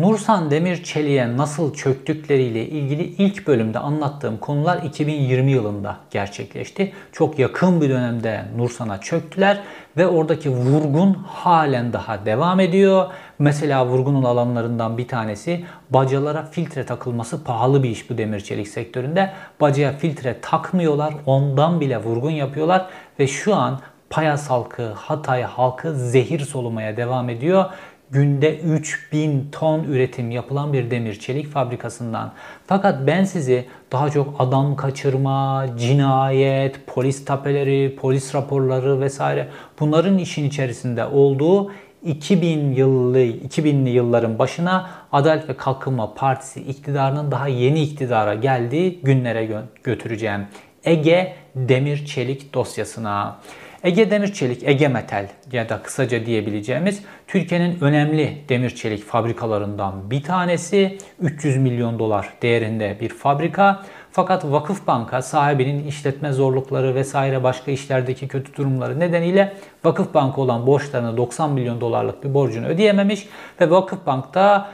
Nursan 0.00 0.50
Demir 0.50 0.84
Çelik'e 0.84 1.36
nasıl 1.36 1.74
çöktükleriyle 1.74 2.66
ilgili 2.66 3.02
ilk 3.02 3.46
bölümde 3.46 3.78
anlattığım 3.78 4.36
konular 4.36 4.82
2020 4.82 5.50
yılında 5.50 5.96
gerçekleşti. 6.10 6.92
Çok 7.12 7.38
yakın 7.38 7.80
bir 7.80 7.90
dönemde 7.90 8.44
Nursan'a 8.56 9.00
çöktüler 9.00 9.60
ve 9.96 10.06
oradaki 10.06 10.50
vurgun 10.50 11.14
halen 11.14 11.92
daha 11.92 12.26
devam 12.26 12.60
ediyor. 12.60 13.06
Mesela 13.38 13.86
vurgunun 13.86 14.22
alanlarından 14.22 14.98
bir 14.98 15.08
tanesi 15.08 15.64
bacalara 15.90 16.42
filtre 16.42 16.86
takılması 16.86 17.44
pahalı 17.44 17.82
bir 17.82 17.90
iş 17.90 18.10
bu 18.10 18.18
demir 18.18 18.40
çelik 18.40 18.68
sektöründe. 18.68 19.32
Bacaya 19.60 19.92
filtre 19.92 20.40
takmıyorlar, 20.40 21.14
ondan 21.26 21.80
bile 21.80 21.98
vurgun 21.98 22.30
yapıyorlar 22.30 22.86
ve 23.18 23.26
şu 23.26 23.54
an 23.54 23.80
Payas 24.10 24.50
halkı, 24.50 24.92
Hatay 24.92 25.42
halkı 25.42 25.94
zehir 25.94 26.40
solumaya 26.40 26.96
devam 26.96 27.28
ediyor 27.28 27.64
günde 28.10 28.58
3000 28.58 29.48
ton 29.52 29.84
üretim 29.84 30.30
yapılan 30.30 30.72
bir 30.72 30.90
demir 30.90 31.18
çelik 31.18 31.46
fabrikasından. 31.46 32.32
Fakat 32.66 33.06
ben 33.06 33.24
sizi 33.24 33.66
daha 33.92 34.10
çok 34.10 34.34
adam 34.38 34.76
kaçırma, 34.76 35.66
cinayet, 35.78 36.86
polis 36.86 37.24
tapeleri, 37.24 37.96
polis 37.96 38.34
raporları 38.34 39.00
vesaire 39.00 39.48
bunların 39.80 40.18
işin 40.18 40.44
içerisinde 40.44 41.04
olduğu 41.04 41.70
2000 42.04 42.72
yıllı 42.74 43.18
2000'li 43.18 43.90
yılların 43.90 44.38
başına 44.38 44.90
Adalet 45.12 45.48
ve 45.48 45.56
Kalkınma 45.56 46.14
Partisi 46.14 46.60
iktidarının 46.60 47.30
daha 47.30 47.48
yeni 47.48 47.82
iktidara 47.82 48.34
geldiği 48.34 49.00
günlere 49.02 49.46
gö 49.46 49.62
götüreceğim. 49.84 50.46
Ege 50.84 51.34
Demir 51.54 52.06
Çelik 52.06 52.54
dosyasına. 52.54 53.36
Ege 53.84 54.10
Demir 54.10 54.32
Çelik, 54.32 54.68
Ege 54.68 54.88
Metal 54.88 55.26
ya 55.52 55.68
da 55.68 55.82
kısaca 55.82 56.26
diyebileceğimiz 56.26 57.02
Türkiye'nin 57.26 57.78
önemli 57.80 58.44
demir 58.48 58.70
çelik 58.70 59.04
fabrikalarından 59.04 60.10
bir 60.10 60.22
tanesi. 60.22 60.98
300 61.20 61.56
milyon 61.56 61.98
dolar 61.98 62.28
değerinde 62.42 62.96
bir 63.00 63.08
fabrika. 63.08 63.82
Fakat 64.12 64.44
Vakıf 64.44 64.86
Banka 64.86 65.22
sahibinin 65.22 65.86
işletme 65.86 66.32
zorlukları 66.32 66.94
vesaire 66.94 67.42
başka 67.42 67.70
işlerdeki 67.70 68.28
kötü 68.28 68.54
durumları 68.54 69.00
nedeniyle 69.00 69.56
Vakıf 69.84 70.14
Banka 70.14 70.40
olan 70.40 70.66
borçlarını 70.66 71.16
90 71.16 71.52
milyon 71.52 71.80
dolarlık 71.80 72.24
bir 72.24 72.34
borcunu 72.34 72.66
ödeyememiş 72.66 73.28
ve 73.60 73.70
Vakıf 73.70 74.06
Bank 74.06 74.34
da 74.34 74.68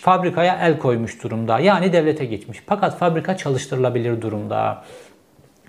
fabrikaya 0.00 0.58
el 0.62 0.78
koymuş 0.78 1.22
durumda. 1.22 1.58
Yani 1.58 1.92
devlete 1.92 2.24
geçmiş. 2.24 2.62
Fakat 2.66 2.98
fabrika 2.98 3.36
çalıştırılabilir 3.36 4.22
durumda. 4.22 4.84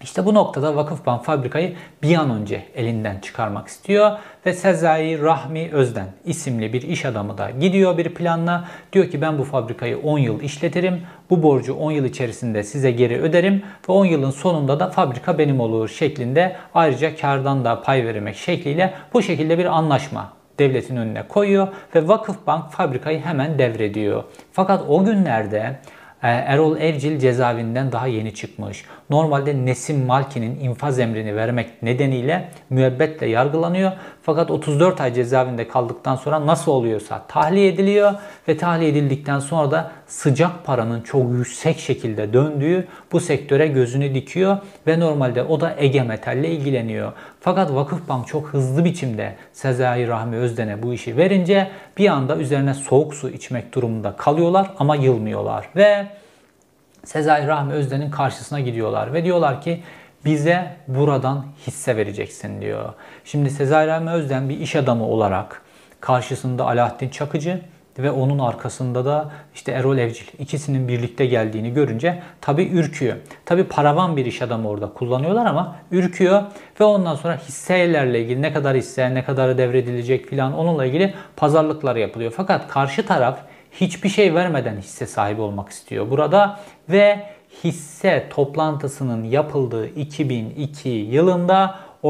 İşte 0.02 0.26
bu 0.26 0.34
noktada 0.34 0.76
Vakıfbank 0.76 1.24
fabrikayı 1.24 1.76
bir 2.04 2.16
an 2.16 2.30
önce 2.30 2.66
elinden 2.76 3.20
çıkarmak 3.20 3.68
istiyor 3.68 4.12
ve 4.46 4.54
Sezai 4.54 5.22
Rahmi 5.22 5.70
Özden 5.72 6.08
isimli 6.26 6.74
bir 6.74 6.82
iş 6.82 7.06
adamı 7.06 7.38
da 7.38 7.50
gidiyor 7.50 7.98
bir 7.98 8.14
planla. 8.14 8.66
Diyor 8.94 9.10
ki 9.10 9.22
ben 9.22 9.38
bu 9.38 9.44
fabrikayı 9.44 9.98
10 9.98 10.18
yıl 10.18 10.42
işletirim. 10.42 11.02
Bu 11.30 11.44
borcu 11.44 11.74
10 11.74 11.92
yıl 11.92 12.06
içerisinde 12.06 12.64
size 12.64 12.92
geri 12.92 13.22
öderim 13.22 13.64
ve 13.90 13.94
10 13.94 14.06
yılın 14.06 14.32
sonunda 14.32 14.80
da 14.80 14.90
fabrika 14.90 15.38
benim 15.38 15.60
olur 15.60 15.90
şeklinde 15.90 16.56
ayrıca 16.74 17.16
kardan 17.16 17.66
da 17.66 17.82
pay 17.82 18.06
vermek 18.06 18.36
şekliyle 18.36 18.94
bu 19.14 19.22
şekilde 19.22 19.58
bir 19.58 19.66
anlaşma 19.66 20.34
devletin 20.60 20.96
önüne 20.96 21.28
koyuyor 21.28 21.68
ve 21.96 22.08
Vakıfbank 22.08 22.72
fabrikayı 22.72 23.20
hemen 23.20 23.60
devrediyor. 23.60 24.24
Fakat 24.52 24.84
o 24.88 25.06
günlerde 25.06 25.80
Erol 26.22 26.78
Evcil 26.78 27.20
cezaevinden 27.20 27.92
daha 27.92 28.08
yeni 28.08 28.34
çıkmış. 28.34 28.86
Normalde 29.10 29.66
Nesim 29.66 30.06
Malki'nin 30.06 30.60
infaz 30.60 31.00
emrini 31.00 31.36
vermek 31.36 31.84
nedeniyle 31.84 32.50
müebbetle 32.70 33.28
yargılanıyor. 33.28 33.92
Fakat 34.22 34.52
34 34.52 35.02
ay 35.02 35.14
cezaevinde 35.14 35.68
kaldıktan 35.68 36.16
sonra 36.16 36.46
nasıl 36.46 36.72
oluyorsa 36.72 37.26
tahliye 37.28 37.68
ediliyor 37.68 38.14
ve 38.48 38.58
tahliye 38.58 38.90
edildikten 38.90 39.40
sonra 39.40 39.72
da 39.72 39.92
sıcak 40.08 40.66
paranın 40.66 41.02
çok 41.02 41.32
yüksek 41.32 41.80
şekilde 41.80 42.34
döndüğü 42.34 42.88
bu 43.12 43.20
sektöre 43.20 43.68
gözünü 43.68 44.14
dikiyor 44.14 44.58
ve 44.88 45.00
normalde 45.00 45.44
o 45.44 45.62
da 45.62 45.76
Ege 45.78 46.02
Metal 46.02 46.38
ile 46.38 46.52
ilgileniyor. 46.52 47.14
Fakat 47.40 47.74
Vakıfbank 47.74 48.28
çok 48.28 48.48
hızlı 48.48 48.86
biçimde 48.86 49.36
Sezai 49.54 50.08
Rahmi 50.08 50.36
Özden'e 50.36 50.84
bu 50.84 50.94
işi 50.94 51.18
verince 51.18 51.72
bir 51.98 52.10
anda 52.10 52.38
üzerine 52.38 52.74
soğuk 52.74 53.14
su 53.14 53.30
içmek 53.30 53.74
durumunda 53.74 54.16
kalıyorlar 54.16 54.72
ama 54.80 54.96
yılmıyorlar 54.96 55.70
ve 55.76 56.08
Sezai 57.04 57.48
Rahmi 57.48 57.74
Özden'in 57.74 58.12
karşısına 58.12 58.60
gidiyorlar 58.60 59.14
ve 59.14 59.24
diyorlar 59.24 59.62
ki 59.62 59.84
bize 60.26 60.76
buradan 60.88 61.46
hisse 61.68 61.98
vereceksin 61.98 62.62
diyor. 62.62 62.94
Şimdi 63.26 63.50
Sezai 63.50 63.88
Rahmi 63.88 64.10
Özden 64.10 64.50
bir 64.50 64.60
iş 64.60 64.76
adamı 64.76 65.08
olarak 65.08 65.62
karşısında 66.02 66.66
Alaaddin 66.66 67.10
Çakıcı 67.10 67.62
ve 68.00 68.12
onun 68.12 68.40
arkasında 68.40 69.06
da 69.06 69.32
işte 69.56 69.72
Erol 69.72 69.98
Evcil 69.98 70.26
ikisinin 70.40 70.88
birlikte 70.88 71.26
geldiğini 71.26 71.74
görünce 71.74 72.22
tabi 72.42 72.64
ürküyor. 72.64 73.16
Tabi 73.46 73.64
paravan 73.64 74.18
bir 74.18 74.26
iş 74.26 74.42
adamı 74.42 74.70
orada 74.70 74.94
kullanıyorlar 74.94 75.46
ama 75.46 75.76
ürküyor 75.92 76.44
ve 76.80 76.84
ondan 76.84 77.16
sonra 77.16 77.38
hisselerle 77.38 78.22
ilgili 78.22 78.42
ne 78.42 78.54
kadar 78.54 78.78
hisse, 78.78 79.14
ne 79.14 79.24
kadar 79.24 79.58
devredilecek 79.58 80.26
filan 80.26 80.54
onunla 80.54 80.86
ilgili 80.86 81.14
pazarlıklar 81.36 81.96
yapılıyor. 81.96 82.34
Fakat 82.38 82.68
karşı 82.68 83.06
taraf 83.06 83.40
hiçbir 83.72 84.10
şey 84.10 84.36
vermeden 84.36 84.78
hisse 84.78 85.06
sahibi 85.06 85.42
olmak 85.42 85.70
istiyor 85.70 86.10
burada 86.10 86.60
ve 86.90 87.20
hisse 87.64 88.28
toplantısının 88.30 89.24
yapıldığı 89.24 89.88
2002 89.88 90.90
yılında 90.90 91.80
e, 92.04 92.08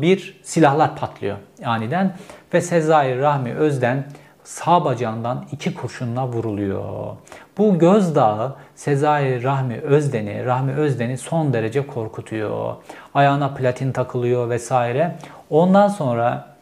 bir 0.00 0.40
silahlar 0.42 0.96
patlıyor 0.96 1.36
aniden 1.64 2.16
ve 2.54 2.60
Sezai 2.60 3.18
Rahmi 3.18 3.54
Özden 3.54 4.06
sağ 4.44 4.84
bacağından 4.84 5.44
iki 5.52 5.74
kurşunla 5.74 6.28
vuruluyor. 6.28 7.16
Bu 7.58 7.78
gözdağı 7.78 8.56
Sezai 8.74 9.42
Rahmi 9.42 9.76
Özden'i, 9.80 10.44
Rahmi 10.44 10.72
Özden'i 10.72 11.18
son 11.18 11.52
derece 11.52 11.86
korkutuyor. 11.86 12.74
Ayağına 13.14 13.54
platin 13.54 13.92
takılıyor 13.92 14.50
vesaire. 14.50 15.16
Ondan 15.50 15.88
sonra 15.88 16.54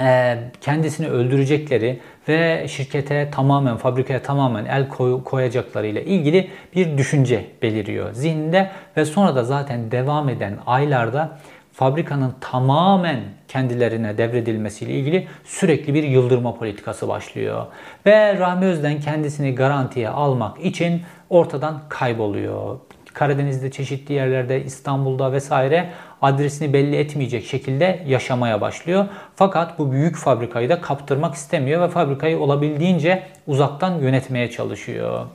e, 0.00 0.38
kendisini 0.60 1.08
öldürecekleri 1.08 2.00
ve 2.28 2.68
şirkete 2.68 3.30
tamamen, 3.30 3.76
fabrikaya 3.76 4.22
tamamen 4.22 4.64
el 4.64 4.88
koy, 4.88 5.24
koyacakları 5.24 5.86
ile 5.86 6.04
ilgili 6.04 6.50
bir 6.74 6.98
düşünce 6.98 7.46
beliriyor 7.62 8.12
zihninde 8.12 8.70
ve 8.96 9.04
sonra 9.04 9.36
da 9.36 9.44
zaten 9.44 9.90
devam 9.90 10.28
eden 10.28 10.58
aylarda 10.66 11.38
fabrikanın 11.72 12.34
tamamen 12.40 13.20
kendilerine 13.48 14.18
devredilmesiyle 14.18 14.92
ilgili 14.92 15.28
sürekli 15.44 15.94
bir 15.94 16.02
yıldırma 16.02 16.54
politikası 16.54 17.08
başlıyor. 17.08 17.66
Ve 18.06 18.38
Rahmi 18.38 18.66
Özden 18.66 19.00
kendisini 19.00 19.54
garantiye 19.54 20.08
almak 20.08 20.64
için 20.64 21.02
ortadan 21.30 21.80
kayboluyor. 21.88 22.78
Karadeniz'de 23.14 23.70
çeşitli 23.70 24.14
yerlerde, 24.14 24.64
İstanbul'da 24.64 25.32
vesaire 25.32 25.90
adresini 26.22 26.72
belli 26.72 26.96
etmeyecek 26.96 27.46
şekilde 27.46 28.04
yaşamaya 28.06 28.60
başlıyor. 28.60 29.06
Fakat 29.36 29.78
bu 29.78 29.92
büyük 29.92 30.16
fabrikayı 30.16 30.68
da 30.68 30.80
kaptırmak 30.80 31.34
istemiyor 31.34 31.82
ve 31.82 31.88
fabrikayı 31.88 32.38
olabildiğince 32.38 33.22
uzaktan 33.46 33.98
yönetmeye 33.98 34.50
çalışıyor. 34.50 35.26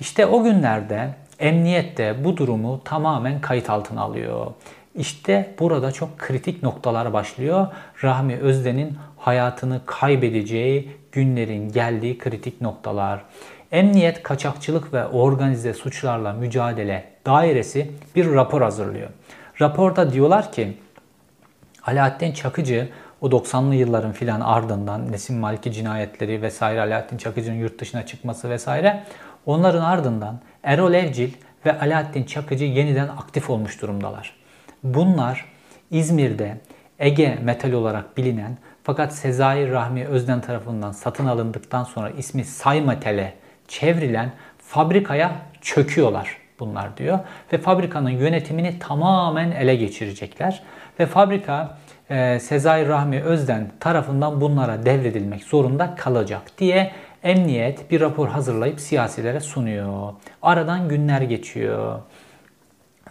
İşte 0.00 0.26
o 0.26 0.42
günlerde 0.42 1.08
emniyet 1.38 1.96
de 1.96 2.24
bu 2.24 2.36
durumu 2.36 2.80
tamamen 2.84 3.40
kayıt 3.40 3.70
altına 3.70 4.00
alıyor. 4.00 4.46
İşte 4.94 5.54
burada 5.58 5.92
çok 5.92 6.18
kritik 6.18 6.62
noktalar 6.62 7.12
başlıyor. 7.12 7.66
Rahmi 8.02 8.36
Özden'in 8.36 8.98
hayatını 9.16 9.80
kaybedeceği 9.86 10.90
günlerin 11.12 11.72
geldiği 11.72 12.18
kritik 12.18 12.60
noktalar. 12.60 13.22
Emniyet 13.72 14.22
Kaçakçılık 14.22 14.92
ve 14.92 15.06
Organize 15.06 15.74
Suçlarla 15.74 16.32
Mücadele 16.32 17.04
Dairesi 17.26 17.90
bir 18.16 18.32
rapor 18.32 18.62
hazırlıyor. 18.62 19.08
Raporda 19.60 20.12
diyorlar 20.12 20.52
ki 20.52 20.78
Alaaddin 21.86 22.32
Çakıcı 22.32 22.88
o 23.20 23.28
90'lı 23.28 23.74
yılların 23.74 24.12
filan 24.12 24.40
ardından 24.40 25.12
Nesim 25.12 25.38
Maliki 25.38 25.72
cinayetleri 25.72 26.42
vesaire 26.42 26.80
Alaaddin 26.80 27.16
Çakıcı'nın 27.16 27.56
yurt 27.56 27.80
dışına 27.80 28.06
çıkması 28.06 28.50
vesaire 28.50 29.04
onların 29.46 29.82
ardından 29.82 30.40
Erol 30.62 30.94
Evcil 30.94 31.32
ve 31.66 31.80
Alaaddin 31.80 32.24
Çakıcı 32.24 32.64
yeniden 32.64 33.08
aktif 33.08 33.50
olmuş 33.50 33.82
durumdalar. 33.82 34.41
Bunlar 34.84 35.44
İzmir'de 35.90 36.56
Ege 36.98 37.38
Metal 37.42 37.72
olarak 37.72 38.16
bilinen 38.16 38.58
fakat 38.84 39.14
Sezai 39.14 39.70
Rahmi 39.70 40.06
Özden 40.06 40.40
tarafından 40.40 40.92
satın 40.92 41.26
alındıktan 41.26 41.84
sonra 41.84 42.10
ismi 42.10 42.44
Saymetel'e 42.44 43.34
çevrilen 43.68 44.32
fabrikaya 44.58 45.32
çöküyorlar 45.60 46.36
bunlar 46.60 46.96
diyor. 46.96 47.18
Ve 47.52 47.58
fabrikanın 47.58 48.10
yönetimini 48.10 48.78
tamamen 48.78 49.50
ele 49.50 49.76
geçirecekler. 49.76 50.62
Ve 51.00 51.06
fabrika 51.06 51.78
e, 52.10 52.38
Sezai 52.40 52.88
Rahmi 52.88 53.22
Özden 53.22 53.70
tarafından 53.80 54.40
bunlara 54.40 54.86
devredilmek 54.86 55.44
zorunda 55.44 55.94
kalacak 55.94 56.42
diye 56.58 56.92
emniyet 57.22 57.90
bir 57.90 58.00
rapor 58.00 58.28
hazırlayıp 58.28 58.80
siyasilere 58.80 59.40
sunuyor. 59.40 60.12
Aradan 60.42 60.88
günler 60.88 61.20
geçiyor. 61.20 62.00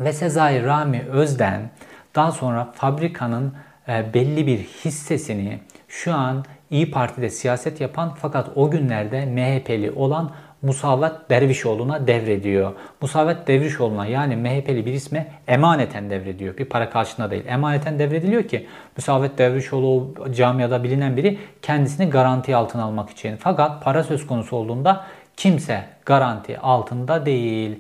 Ve 0.03 0.13
Sezai 0.13 0.63
Rami 0.63 1.05
Özden 1.11 1.69
daha 2.15 2.31
sonra 2.31 2.71
fabrikanın 2.75 3.53
e, 3.87 4.13
belli 4.13 4.47
bir 4.47 4.57
hissesini 4.57 5.59
şu 5.87 6.13
an 6.13 6.45
İyi 6.71 6.91
Parti'de 6.91 7.29
siyaset 7.29 7.81
yapan 7.81 8.13
fakat 8.21 8.49
o 8.55 8.71
günlerde 8.71 9.25
MHP'li 9.25 9.91
olan 9.91 10.31
Musavat 10.61 11.29
Dervişoğlu'na 11.29 12.07
devrediyor. 12.07 12.73
Musavat 13.01 13.47
Dervişoğlu'na 13.47 14.05
yani 14.05 14.35
MHP'li 14.35 14.85
bir 14.85 14.93
isme 14.93 15.31
emaneten 15.47 16.09
devrediyor. 16.09 16.57
Bir 16.57 16.65
para 16.65 16.89
karşılığında 16.89 17.31
değil. 17.31 17.43
Emaneten 17.47 17.99
devrediliyor 17.99 18.43
ki 18.43 18.67
Musavat 18.97 19.37
Dervişoğlu 19.37 20.13
camiada 20.35 20.83
bilinen 20.83 21.17
biri 21.17 21.37
kendisini 21.61 22.09
garanti 22.09 22.55
altına 22.55 22.83
almak 22.83 23.09
için. 23.09 23.37
Fakat 23.37 23.83
para 23.83 24.03
söz 24.03 24.27
konusu 24.27 24.55
olduğunda 24.55 25.05
kimse 25.37 25.83
garanti 26.05 26.59
altında 26.59 27.25
değil. 27.25 27.79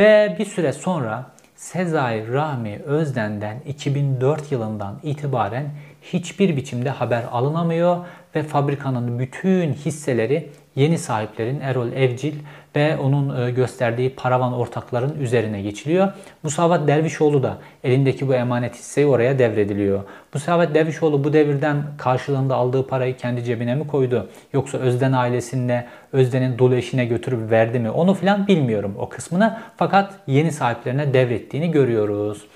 Ve 0.00 0.36
bir 0.38 0.44
süre 0.44 0.72
sonra 0.72 1.26
Sezai 1.62 2.32
Rahmi 2.32 2.78
Özden'den 2.84 3.60
2004 3.66 4.52
yılından 4.52 4.98
itibaren 5.02 5.70
hiçbir 6.02 6.56
biçimde 6.56 6.90
haber 6.90 7.24
alınamıyor 7.30 8.06
ve 8.34 8.42
fabrikanın 8.42 9.18
bütün 9.18 9.72
hisseleri 9.72 10.50
yeni 10.76 10.98
sahiplerin 10.98 11.60
Erol 11.60 11.92
Evcil 11.92 12.34
ve 12.76 12.96
onun 12.96 13.46
e, 13.46 13.50
gösterdiği 13.50 14.10
paravan 14.10 14.52
ortakların 14.52 15.20
üzerine 15.20 15.62
geçiliyor. 15.62 16.12
Musavat 16.42 16.88
Dervişoğlu 16.88 17.42
da 17.42 17.58
elindeki 17.84 18.28
bu 18.28 18.34
emanet 18.34 18.74
hisseyi 18.74 19.06
oraya 19.06 19.38
devrediliyor. 19.38 20.02
Musavat 20.34 20.74
Dervişoğlu 20.74 21.24
bu 21.24 21.32
devirden 21.32 21.82
karşılığında 21.98 22.54
aldığı 22.56 22.86
parayı 22.86 23.16
kendi 23.16 23.44
cebine 23.44 23.74
mi 23.74 23.86
koydu? 23.86 24.28
Yoksa 24.52 24.78
Özden 24.78 25.12
ailesine, 25.12 25.86
Özden'in 26.12 26.58
dolu 26.58 26.74
eşine 26.74 27.04
götürüp 27.04 27.50
verdi 27.50 27.78
mi? 27.78 27.90
Onu 27.90 28.14
filan 28.14 28.46
bilmiyorum 28.46 28.94
o 28.98 29.08
kısmını. 29.08 29.58
Fakat 29.76 30.14
yeni 30.26 30.52
sahiplerine 30.52 31.14
devrettiğini 31.14 31.70
görüyoruz. 31.70 32.46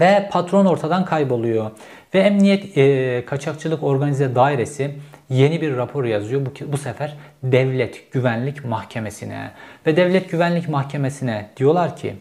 Ve 0.00 0.28
patron 0.32 0.66
ortadan 0.66 1.04
kayboluyor. 1.04 1.70
Ve 2.14 2.18
Emniyet 2.18 2.78
e, 2.78 3.24
Kaçakçılık 3.26 3.82
Organize 3.82 4.34
Dairesi 4.34 4.94
yeni 5.30 5.60
bir 5.60 5.76
rapor 5.76 6.04
yazıyor. 6.04 6.46
Bu, 6.46 6.72
bu 6.72 6.76
sefer 6.76 7.16
Devlet 7.42 8.12
Güvenlik 8.12 8.64
Mahkemesi'ne. 8.64 9.50
Ve 9.86 9.96
Devlet 9.96 10.30
Güvenlik 10.30 10.68
Mahkemesi'ne 10.68 11.50
diyorlar 11.56 11.96
ki 11.96 12.14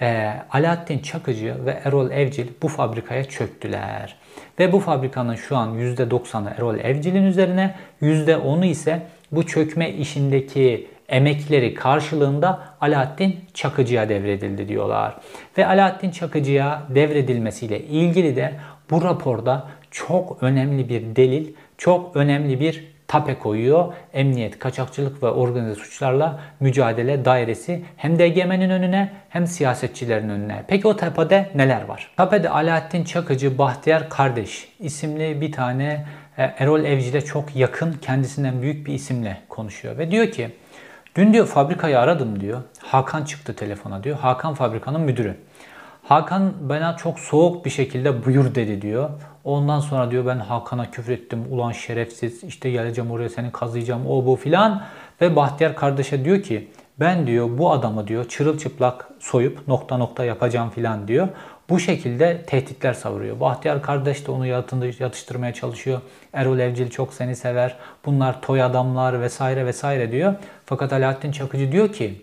e, 0.00 0.32
Alaaddin 0.50 0.98
Çakıcı 0.98 1.66
ve 1.66 1.80
Erol 1.84 2.10
Evcil 2.10 2.46
bu 2.62 2.68
fabrikaya 2.68 3.24
çöktüler. 3.24 4.16
Ve 4.58 4.72
bu 4.72 4.80
fabrikanın 4.80 5.34
şu 5.34 5.56
an 5.56 5.78
%90'ı 5.78 6.54
Erol 6.58 6.78
Evcil'in 6.78 7.22
üzerine, 7.22 7.74
%10'u 8.02 8.64
ise 8.64 9.02
bu 9.32 9.46
çökme 9.46 9.90
işindeki 9.90 10.88
emekleri 11.08 11.74
karşılığında 11.74 12.62
Alaaddin 12.80 13.40
Çakıcı'ya 13.54 14.08
devredildi 14.08 14.68
diyorlar. 14.68 15.16
Ve 15.58 15.66
Alaaddin 15.66 16.10
Çakıcı'ya 16.10 16.82
devredilmesiyle 16.94 17.80
ilgili 17.80 18.36
de 18.36 18.52
bu 18.90 19.02
raporda 19.02 19.68
çok 19.90 20.42
önemli 20.42 20.88
bir 20.88 21.16
delil, 21.16 21.52
çok 21.78 22.16
önemli 22.16 22.60
bir 22.60 22.96
tape 23.08 23.38
koyuyor. 23.38 23.92
Emniyet, 24.12 24.58
Kaçakçılık 24.58 25.22
ve 25.22 25.26
Organize 25.26 25.74
Suçlarla 25.74 26.40
Mücadele 26.60 27.24
Dairesi 27.24 27.84
hem 27.96 28.18
DGM'nin 28.18 28.70
önüne 28.70 29.12
hem 29.28 29.46
siyasetçilerin 29.46 30.28
önüne. 30.28 30.64
Peki 30.68 30.88
o 30.88 30.96
tepede 30.96 31.50
neler 31.54 31.84
var? 31.84 32.10
Tepede 32.16 32.50
Alaaddin 32.50 33.04
Çakıcı 33.04 33.58
Bahtiyar 33.58 34.10
Kardeş 34.10 34.68
isimli 34.80 35.40
bir 35.40 35.52
tane 35.52 36.06
e, 36.38 36.42
Erol 36.58 36.84
Evcil'e 36.84 37.20
çok 37.20 37.56
yakın 37.56 37.92
kendisinden 37.92 38.62
büyük 38.62 38.86
bir 38.86 38.94
isimle 38.94 39.36
konuşuyor 39.48 39.98
ve 39.98 40.10
diyor 40.10 40.30
ki 40.30 40.50
dün 41.16 41.32
diyor 41.32 41.46
fabrikayı 41.46 41.98
aradım 41.98 42.40
diyor. 42.40 42.62
Hakan 42.78 43.24
çıktı 43.24 43.56
telefona 43.56 44.04
diyor. 44.04 44.18
Hakan 44.18 44.54
fabrikanın 44.54 45.00
müdürü. 45.00 45.36
Hakan 46.08 46.52
bana 46.60 46.96
çok 46.96 47.18
soğuk 47.18 47.64
bir 47.64 47.70
şekilde 47.70 48.24
buyur 48.24 48.54
dedi 48.54 48.82
diyor. 48.82 49.10
Ondan 49.44 49.80
sonra 49.80 50.10
diyor 50.10 50.26
ben 50.26 50.38
Hakan'a 50.38 50.90
küfür 50.90 51.12
ettim. 51.12 51.44
Ulan 51.50 51.72
şerefsiz 51.72 52.44
işte 52.44 52.70
geleceğim 52.70 53.10
oraya 53.10 53.28
seni 53.28 53.52
kazıyacağım 53.52 54.06
o 54.06 54.26
bu 54.26 54.36
filan. 54.36 54.82
Ve 55.20 55.36
Bahtiyar 55.36 55.76
kardeşe 55.76 56.24
diyor 56.24 56.42
ki 56.42 56.70
ben 57.00 57.26
diyor 57.26 57.58
bu 57.58 57.72
adamı 57.72 58.08
diyor 58.08 58.28
çırılçıplak 58.28 59.08
soyup 59.20 59.68
nokta 59.68 59.96
nokta 59.96 60.24
yapacağım 60.24 60.70
filan 60.70 61.08
diyor. 61.08 61.28
Bu 61.68 61.80
şekilde 61.80 62.42
tehditler 62.42 62.92
savuruyor. 62.92 63.40
Bahtiyar 63.40 63.82
kardeş 63.82 64.26
de 64.26 64.30
onu 64.30 64.46
yatıştırmaya 65.00 65.54
çalışıyor. 65.54 66.00
Erol 66.32 66.58
Evcil 66.58 66.90
çok 66.90 67.14
seni 67.14 67.36
sever. 67.36 67.76
Bunlar 68.04 68.42
toy 68.42 68.62
adamlar 68.62 69.20
vesaire 69.20 69.66
vesaire 69.66 70.12
diyor. 70.12 70.34
Fakat 70.66 70.92
Alaaddin 70.92 71.32
Çakıcı 71.32 71.72
diyor 71.72 71.92
ki 71.92 72.22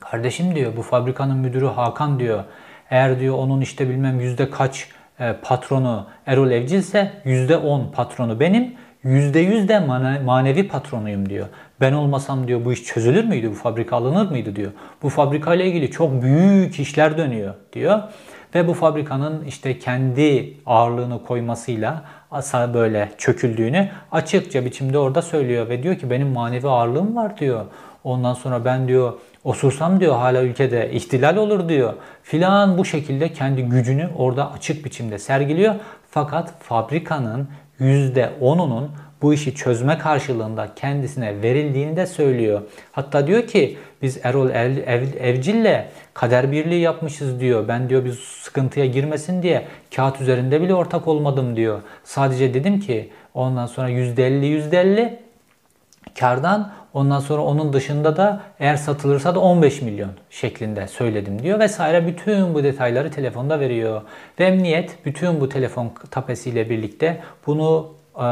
kardeşim 0.00 0.54
diyor 0.54 0.76
bu 0.76 0.82
fabrikanın 0.82 1.36
müdürü 1.36 1.66
Hakan 1.66 2.18
diyor. 2.18 2.44
Eğer 2.90 3.20
diyor 3.20 3.38
onun 3.38 3.60
işte 3.60 3.88
bilmem 3.88 4.20
yüzde 4.20 4.50
kaç 4.50 4.88
e, 5.20 5.32
patronu 5.42 6.06
Erol 6.26 6.50
Evcil 6.50 6.78
ise 6.78 7.12
yüzde 7.24 7.56
on 7.56 7.92
patronu 7.92 8.40
benim. 8.40 8.74
Yüzde 9.04 9.40
yüz 9.40 9.68
de 9.68 9.78
manevi 10.24 10.68
patronuyum 10.68 11.28
diyor. 11.28 11.46
Ben 11.80 11.92
olmasam 11.92 12.48
diyor 12.48 12.64
bu 12.64 12.72
iş 12.72 12.84
çözülür 12.84 13.24
müydü? 13.24 13.50
Bu 13.50 13.54
fabrika 13.54 13.96
alınır 13.96 14.30
mıydı 14.30 14.56
diyor. 14.56 14.72
Bu 15.02 15.08
fabrika 15.08 15.54
ile 15.54 15.66
ilgili 15.66 15.90
çok 15.90 16.22
büyük 16.22 16.80
işler 16.80 17.18
dönüyor 17.18 17.54
diyor. 17.72 18.02
Ve 18.54 18.68
bu 18.68 18.74
fabrikanın 18.74 19.44
işte 19.44 19.78
kendi 19.78 20.54
ağırlığını 20.66 21.22
koymasıyla 21.22 22.02
asa 22.30 22.74
böyle 22.74 23.10
çöküldüğünü 23.18 23.88
açıkça 24.12 24.64
biçimde 24.64 24.98
orada 24.98 25.22
söylüyor. 25.22 25.68
Ve 25.68 25.82
diyor 25.82 25.98
ki 25.98 26.10
benim 26.10 26.28
manevi 26.28 26.68
ağırlığım 26.68 27.16
var 27.16 27.38
diyor. 27.38 27.64
Ondan 28.04 28.34
sonra 28.34 28.64
ben 28.64 28.88
diyor 28.88 29.12
osursam 29.46 30.00
diyor 30.00 30.16
hala 30.16 30.42
ülkede 30.42 30.90
ihtilal 30.92 31.36
olur 31.36 31.68
diyor. 31.68 31.94
Filan 32.22 32.78
bu 32.78 32.84
şekilde 32.84 33.32
kendi 33.32 33.62
gücünü 33.62 34.08
orada 34.18 34.52
açık 34.52 34.84
biçimde 34.84 35.18
sergiliyor. 35.18 35.74
Fakat 36.10 36.62
fabrikanın 36.62 37.48
%10'unun 37.80 38.88
bu 39.22 39.34
işi 39.34 39.54
çözme 39.54 39.98
karşılığında 39.98 40.68
kendisine 40.76 41.42
verildiğini 41.42 41.96
de 41.96 42.06
söylüyor. 42.06 42.62
Hatta 42.92 43.26
diyor 43.26 43.46
ki 43.46 43.78
biz 44.02 44.18
Erol 44.22 44.50
Ev, 44.50 44.76
Ev, 44.76 45.02
Evcil'le 45.20 45.84
kader 46.14 46.52
birliği 46.52 46.80
yapmışız 46.80 47.40
diyor. 47.40 47.68
Ben 47.68 47.88
diyor 47.88 48.04
biz 48.04 48.18
sıkıntıya 48.18 48.86
girmesin 48.86 49.42
diye 49.42 49.66
kağıt 49.96 50.20
üzerinde 50.20 50.60
bile 50.60 50.74
ortak 50.74 51.08
olmadım 51.08 51.56
diyor. 51.56 51.80
Sadece 52.04 52.54
dedim 52.54 52.80
ki 52.80 53.10
ondan 53.34 53.66
sonra 53.66 53.90
%50 53.90 54.70
%50 54.70 55.16
kardan 56.18 56.72
ondan 56.96 57.20
sonra 57.20 57.42
onun 57.42 57.72
dışında 57.72 58.16
da 58.16 58.40
eğer 58.60 58.76
satılırsa 58.76 59.34
da 59.34 59.40
15 59.40 59.82
milyon 59.82 60.10
şeklinde 60.30 60.88
söyledim 60.88 61.42
diyor 61.42 61.58
vesaire 61.58 62.06
bütün 62.06 62.54
bu 62.54 62.64
detayları 62.64 63.10
telefonda 63.10 63.60
veriyor. 63.60 64.02
Ve 64.40 64.44
emniyet 64.44 64.98
bütün 65.04 65.40
bu 65.40 65.48
telefon 65.48 65.92
tapesiyle 66.10 66.70
birlikte 66.70 67.20
bunu 67.46 67.88
e, 68.16 68.26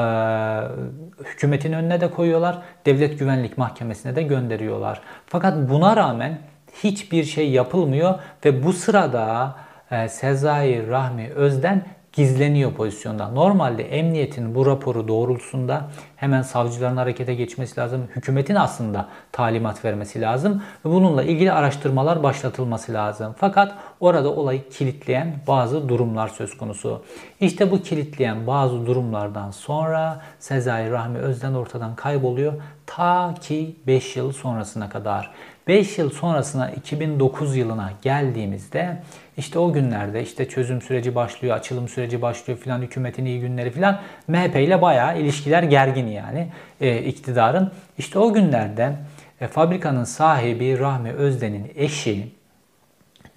hükümetin 1.25 1.73
önüne 1.73 2.01
de 2.01 2.11
koyuyorlar. 2.11 2.59
Devlet 2.87 3.19
Güvenlik 3.19 3.59
Mahkemesi'ne 3.59 4.17
de 4.17 4.23
gönderiyorlar. 4.23 5.01
Fakat 5.27 5.71
buna 5.71 5.97
rağmen 5.97 6.39
hiçbir 6.85 7.25
şey 7.25 7.51
yapılmıyor 7.51 8.15
ve 8.45 8.65
bu 8.65 8.73
sırada 8.73 9.55
e, 9.91 10.09
Sezai 10.09 10.89
Rahmi 10.89 11.31
Özden 11.35 11.83
gizleniyor 12.15 12.73
pozisyonda. 12.73 13.29
Normalde 13.29 13.83
emniyetin 13.99 14.55
bu 14.55 14.67
raporu 14.67 15.09
doğrultusunda 15.09 15.91
hemen 16.17 16.43
savcıların 16.43 16.97
harekete 16.97 17.35
geçmesi 17.35 17.81
lazım. 17.81 18.09
Hükümetin 18.17 18.55
aslında 18.55 19.09
talimat 19.33 19.85
vermesi 19.85 20.21
lazım 20.21 20.63
ve 20.85 20.91
bununla 20.91 21.23
ilgili 21.23 21.53
araştırmalar 21.53 22.23
başlatılması 22.23 22.93
lazım. 22.93 23.35
Fakat 23.39 23.75
orada 24.01 24.33
olayı 24.33 24.69
kilitleyen 24.71 25.37
bazı 25.47 25.89
durumlar 25.89 26.29
söz 26.29 26.57
konusu. 26.57 27.03
İşte 27.41 27.71
bu 27.71 27.83
kilitleyen 27.83 28.47
bazı 28.47 28.87
durumlardan 28.87 29.51
sonra 29.51 30.23
Sezai 30.39 30.91
Rahmi 30.91 31.19
Özden 31.19 31.55
ortadan 31.55 31.97
kayboluyor 31.97 32.53
ta 32.87 33.35
ki 33.41 33.77
5 33.87 34.17
yıl 34.17 34.33
sonrasına 34.33 34.89
kadar. 34.89 35.31
5 35.69 35.99
yıl 35.99 36.11
sonrasına 36.11 36.71
2009 36.71 37.57
yılına 37.57 37.93
geldiğimizde 38.03 39.03
işte 39.37 39.59
o 39.59 39.73
günlerde 39.73 40.23
işte 40.23 40.49
çözüm 40.49 40.83
süreci 40.83 41.15
başlıyor, 41.15 41.57
açılım 41.57 41.89
süreci 41.89 42.23
başlıyor 42.23 42.59
filan, 42.59 42.83
hükümetin 42.83 43.25
iyi 43.25 43.41
günleri 43.41 43.71
filan. 43.71 44.01
MHP 44.29 44.57
ile 44.57 44.83
bayağı 44.83 45.21
ilişkiler 45.21 45.63
gergin 45.63 46.07
yani 46.07 46.49
e, 46.81 46.99
iktidarın. 46.99 47.73
İşte 47.99 48.19
o 48.19 48.33
günlerde 48.33 48.93
e, 49.41 49.47
fabrikanın 49.47 50.05
sahibi 50.05 50.79
Rahmi 50.79 51.13
Özden'in 51.13 51.73
eşi 51.77 52.29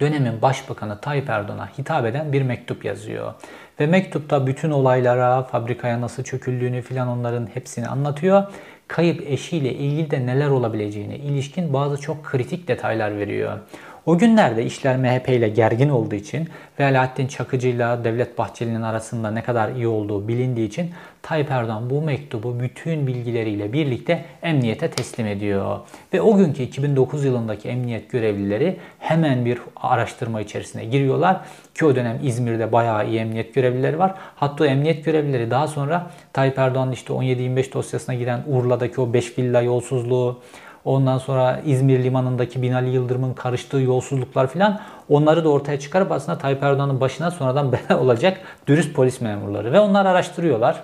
dönemin 0.02 0.42
başbakanı 0.42 1.02
Tayyip 1.02 1.30
Erdoğan'a 1.30 1.68
hitap 1.78 2.06
eden 2.06 2.34
bir 2.34 2.42
mektup 2.42 2.86
yazıyor. 2.86 3.34
Ve 3.80 3.88
mektupta 3.88 4.48
bütün 4.48 4.72
olaylara, 4.72 5.44
fabrikaya 5.44 6.02
nasıl 6.02 6.24
çöküldüğünü 6.24 6.82
filan 6.82 7.08
onların 7.08 7.48
hepsini 7.54 7.88
anlatıyor. 7.88 8.44
Kayıp 8.88 9.22
eşiyle 9.28 9.74
ilgili 9.74 10.12
de 10.12 10.26
neler 10.26 10.50
olabileceğine 10.50 11.18
ilişkin 11.18 11.74
bazı 11.74 12.02
çok 12.02 12.24
kritik 12.24 12.68
detaylar 12.68 13.18
veriyor. 13.18 13.60
O 14.08 14.18
günlerde 14.18 14.66
işler 14.66 14.98
MHP 14.98 15.30
ile 15.30 15.50
gergin 15.50 15.90
olduğu 15.90 16.16
için 16.16 16.50
ve 16.80 16.86
Alaaddin 16.86 17.28
Çakıcı 17.28 17.68
ile 17.68 18.04
Devlet 18.04 18.38
Bahçeli'nin 18.38 18.82
arasında 18.82 19.32
ne 19.32 19.44
kadar 19.44 19.72
iyi 19.72 19.88
olduğu 19.88 20.28
bilindiği 20.28 20.68
için 20.68 20.92
Tayyip 21.22 21.52
Erdoğan 21.52 21.90
bu 21.90 22.02
mektubu 22.02 22.60
bütün 22.60 23.08
bilgileriyle 23.08 23.74
birlikte 23.74 24.26
emniyete 24.42 24.90
teslim 24.90 25.28
ediyor. 25.28 25.80
Ve 26.14 26.22
o 26.22 26.38
günkü 26.38 26.64
2009 26.64 27.26
yılındaki 27.26 27.70
emniyet 27.70 28.12
görevlileri 28.12 28.78
hemen 29.00 29.46
bir 29.46 29.60
araştırma 29.76 30.42
içerisine 30.42 30.86
giriyorlar. 30.86 31.42
Ki 31.76 31.86
o 31.86 31.96
dönem 31.96 32.20
İzmir'de 32.24 32.72
bayağı 32.72 33.08
iyi 33.08 33.20
emniyet 33.20 33.54
görevlileri 33.54 34.00
var. 34.00 34.14
Hatta 34.36 34.68
emniyet 34.68 35.06
görevlileri 35.06 35.52
daha 35.52 35.68
sonra 35.68 36.12
Tayyip 36.34 36.60
Erdoğan'ın 36.60 36.92
işte 36.92 37.14
17-25 37.14 37.74
dosyasına 37.74 38.16
giren 38.16 38.44
Urla'daki 38.48 39.02
o 39.02 39.14
5 39.14 39.38
villa 39.38 39.62
yolsuzluğu, 39.62 40.42
Ondan 40.88 41.18
sonra 41.18 41.62
İzmir 41.66 42.04
limanındaki 42.04 42.62
Binali 42.62 42.90
Yıldırım'ın 42.90 43.34
karıştığı 43.34 43.78
yolsuzluklar 43.78 44.48
filan 44.48 44.80
onları 45.10 45.44
da 45.44 45.50
ortaya 45.50 45.80
çıkarıp 45.80 46.12
aslında 46.12 46.38
Tayyip 46.38 46.64
Erdoğan'ın 46.64 47.02
başına 47.02 47.32
sonradan 47.32 47.72
bela 47.90 48.00
olacak 48.00 48.38
dürüst 48.68 48.94
polis 48.96 49.22
memurları. 49.22 49.74
Ve 49.74 49.80
onlar 49.80 50.06
araştırıyorlar. 50.06 50.84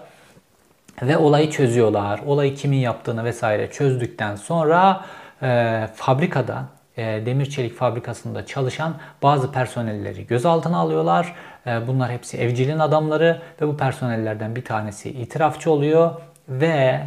Ve 1.01 1.17
olayı 1.17 1.50
çözüyorlar. 1.50 2.19
Olayı 2.25 2.55
kimin 2.55 2.77
yaptığını 2.77 3.24
vesaire 3.24 3.72
çözdükten 3.72 4.36
sonra 4.36 5.05
e, 5.41 5.88
fabrikada 5.95 6.63
e, 6.98 7.25
demir 7.25 7.45
çelik 7.45 7.75
fabrikasında 7.75 8.45
çalışan 8.45 8.93
bazı 9.24 9.51
personelleri 9.51 10.27
gözaltına 10.27 10.77
alıyorlar. 10.77 11.36
E, 11.67 11.88
bunlar 11.88 12.12
hepsi 12.12 12.38
evcilin 12.38 12.79
adamları 12.79 13.41
ve 13.62 13.67
bu 13.67 13.77
personellerden 13.77 14.55
bir 14.55 14.65
tanesi 14.65 15.10
itirafçı 15.10 15.72
oluyor 15.72 16.12
ve 16.50 17.01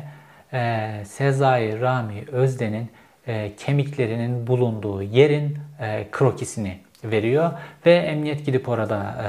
e, 0.53 0.93
Sezai 1.05 1.81
Rami 1.81 2.25
Özden'in 2.33 2.91
e, 3.27 3.57
kemiklerinin 3.57 4.47
bulunduğu 4.47 5.03
yerin 5.03 5.59
e, 5.81 6.11
krokisini 6.11 6.79
veriyor 7.05 7.51
ve 7.87 7.95
emniyet 7.95 8.47
gidip 8.47 8.69
orada 8.69 8.97
e, 8.97 9.29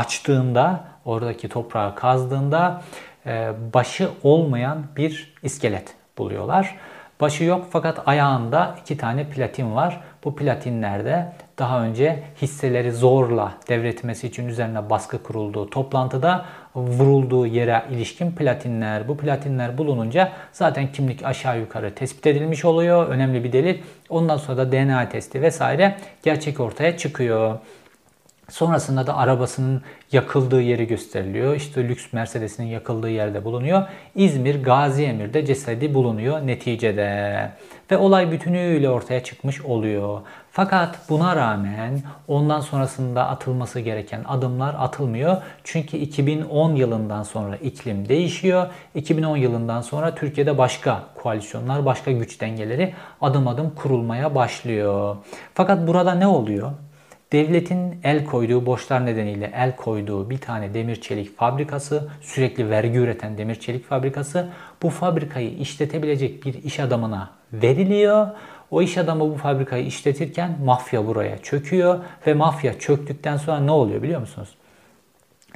açtığında 0.00 0.84
oradaki 1.04 1.48
toprağı 1.48 1.94
kazdığında 1.94 2.82
e, 3.26 3.52
başı 3.74 4.10
olmayan 4.22 4.86
bir 4.96 5.34
iskelet 5.42 5.94
buluyorlar. 6.18 6.76
Başı 7.20 7.44
yok 7.44 7.66
fakat 7.70 8.08
ayağında 8.08 8.76
iki 8.80 8.96
tane 8.96 9.28
platin 9.28 9.74
var. 9.74 10.00
Bu 10.24 10.36
platinlerde 10.36 11.32
daha 11.58 11.84
önce 11.84 12.22
hisseleri 12.42 12.92
zorla 12.92 13.54
devretmesi 13.68 14.26
için 14.26 14.48
üzerine 14.48 14.90
baskı 14.90 15.22
kurulduğu 15.22 15.70
toplantıda 15.70 16.44
vurulduğu 16.74 17.46
yere 17.46 17.82
ilişkin 17.90 18.32
platinler. 18.32 19.08
Bu 19.08 19.16
platinler 19.16 19.78
bulununca 19.78 20.32
zaten 20.52 20.92
kimlik 20.92 21.24
aşağı 21.24 21.60
yukarı 21.60 21.94
tespit 21.94 22.26
edilmiş 22.26 22.64
oluyor. 22.64 23.08
Önemli 23.08 23.44
bir 23.44 23.52
delil. 23.52 23.78
Ondan 24.08 24.36
sonra 24.36 24.58
da 24.58 24.72
DNA 24.72 25.08
testi 25.08 25.42
vesaire 25.42 25.96
gerçek 26.22 26.60
ortaya 26.60 26.96
çıkıyor. 26.96 27.58
Sonrasında 28.48 29.06
da 29.06 29.16
arabasının 29.16 29.82
yakıldığı 30.12 30.60
yeri 30.60 30.86
gösteriliyor. 30.86 31.54
İşte 31.56 31.88
lüks 31.88 32.12
Mercedes'in 32.12 32.64
yakıldığı 32.64 33.10
yerde 33.10 33.44
bulunuyor. 33.44 33.82
İzmir 34.14 34.62
Gazi 34.62 35.04
Emir'de 35.04 35.46
cesedi 35.46 35.94
bulunuyor 35.94 36.46
neticede. 36.46 37.50
Ve 37.90 37.96
olay 37.96 38.32
bütünüyle 38.32 38.90
ortaya 38.90 39.22
çıkmış 39.22 39.60
oluyor. 39.60 40.20
Fakat 40.54 40.98
buna 41.08 41.36
rağmen 41.36 42.00
ondan 42.28 42.60
sonrasında 42.60 43.28
atılması 43.28 43.80
gereken 43.80 44.24
adımlar 44.28 44.74
atılmıyor. 44.78 45.36
Çünkü 45.64 45.96
2010 45.96 46.74
yılından 46.74 47.22
sonra 47.22 47.56
iklim 47.56 48.08
değişiyor. 48.08 48.66
2010 48.94 49.36
yılından 49.36 49.80
sonra 49.80 50.14
Türkiye'de 50.14 50.58
başka 50.58 51.02
koalisyonlar, 51.14 51.84
başka 51.84 52.12
güç 52.12 52.40
dengeleri 52.40 52.94
adım 53.20 53.48
adım 53.48 53.72
kurulmaya 53.76 54.34
başlıyor. 54.34 55.16
Fakat 55.54 55.86
burada 55.86 56.14
ne 56.14 56.26
oluyor? 56.26 56.70
Devletin 57.32 58.00
el 58.04 58.24
koyduğu 58.24 58.66
borçlar 58.66 59.06
nedeniyle 59.06 59.52
el 59.54 59.76
koyduğu 59.76 60.30
bir 60.30 60.38
tane 60.38 60.74
demir 60.74 61.00
çelik 61.00 61.36
fabrikası, 61.38 62.08
sürekli 62.20 62.70
vergi 62.70 62.98
üreten 62.98 63.38
demir 63.38 63.54
çelik 63.54 63.88
fabrikası 63.88 64.48
bu 64.82 64.90
fabrikayı 64.90 65.56
işletebilecek 65.56 66.44
bir 66.44 66.54
iş 66.54 66.80
adamına 66.80 67.30
veriliyor. 67.52 68.26
O 68.72 68.82
iş 68.82 68.98
adamı 68.98 69.30
bu 69.30 69.36
fabrikayı 69.36 69.86
işletirken 69.86 70.58
mafya 70.64 71.06
buraya 71.06 71.38
çöküyor 71.38 72.00
ve 72.26 72.34
mafya 72.34 72.78
çöktükten 72.78 73.36
sonra 73.36 73.60
ne 73.60 73.70
oluyor 73.70 74.02
biliyor 74.02 74.20
musunuz? 74.20 74.48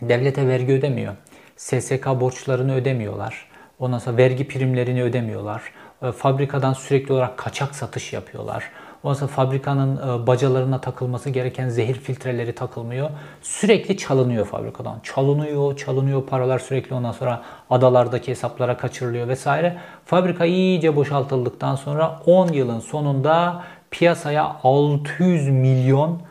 Devlete 0.02 0.48
vergi 0.48 0.72
ödemiyor. 0.72 1.14
SSK 1.56 2.06
borçlarını 2.06 2.74
ödemiyorlar. 2.74 3.48
Ondan 3.78 3.98
sonra 3.98 4.16
vergi 4.16 4.48
primlerini 4.48 5.02
ödemiyorlar. 5.02 5.62
E, 6.02 6.12
fabrikadan 6.12 6.72
sürekli 6.72 7.12
olarak 7.12 7.38
kaçak 7.38 7.74
satış 7.74 8.12
yapıyorlar. 8.12 8.70
Ondan 9.06 9.26
fabrikanın 9.26 9.96
e, 9.96 10.26
bacalarına 10.26 10.80
takılması 10.80 11.30
gereken 11.30 11.68
zehir 11.68 11.94
filtreleri 11.94 12.54
takılmıyor. 12.54 13.10
Sürekli 13.42 13.96
çalınıyor 13.96 14.46
fabrikadan. 14.46 15.00
Çalınıyor, 15.02 15.76
çalınıyor 15.76 16.26
paralar 16.26 16.58
sürekli 16.58 16.94
ondan 16.94 17.12
sonra 17.12 17.42
adalardaki 17.70 18.30
hesaplara 18.30 18.76
kaçırılıyor 18.76 19.28
vesaire. 19.28 19.76
Fabrika 20.04 20.44
iyice 20.44 20.96
boşaltıldıktan 20.96 21.76
sonra 21.76 22.20
10 22.26 22.48
yılın 22.48 22.80
sonunda 22.80 23.62
piyasaya 23.90 24.56
600 24.62 25.48
milyon 25.48 26.22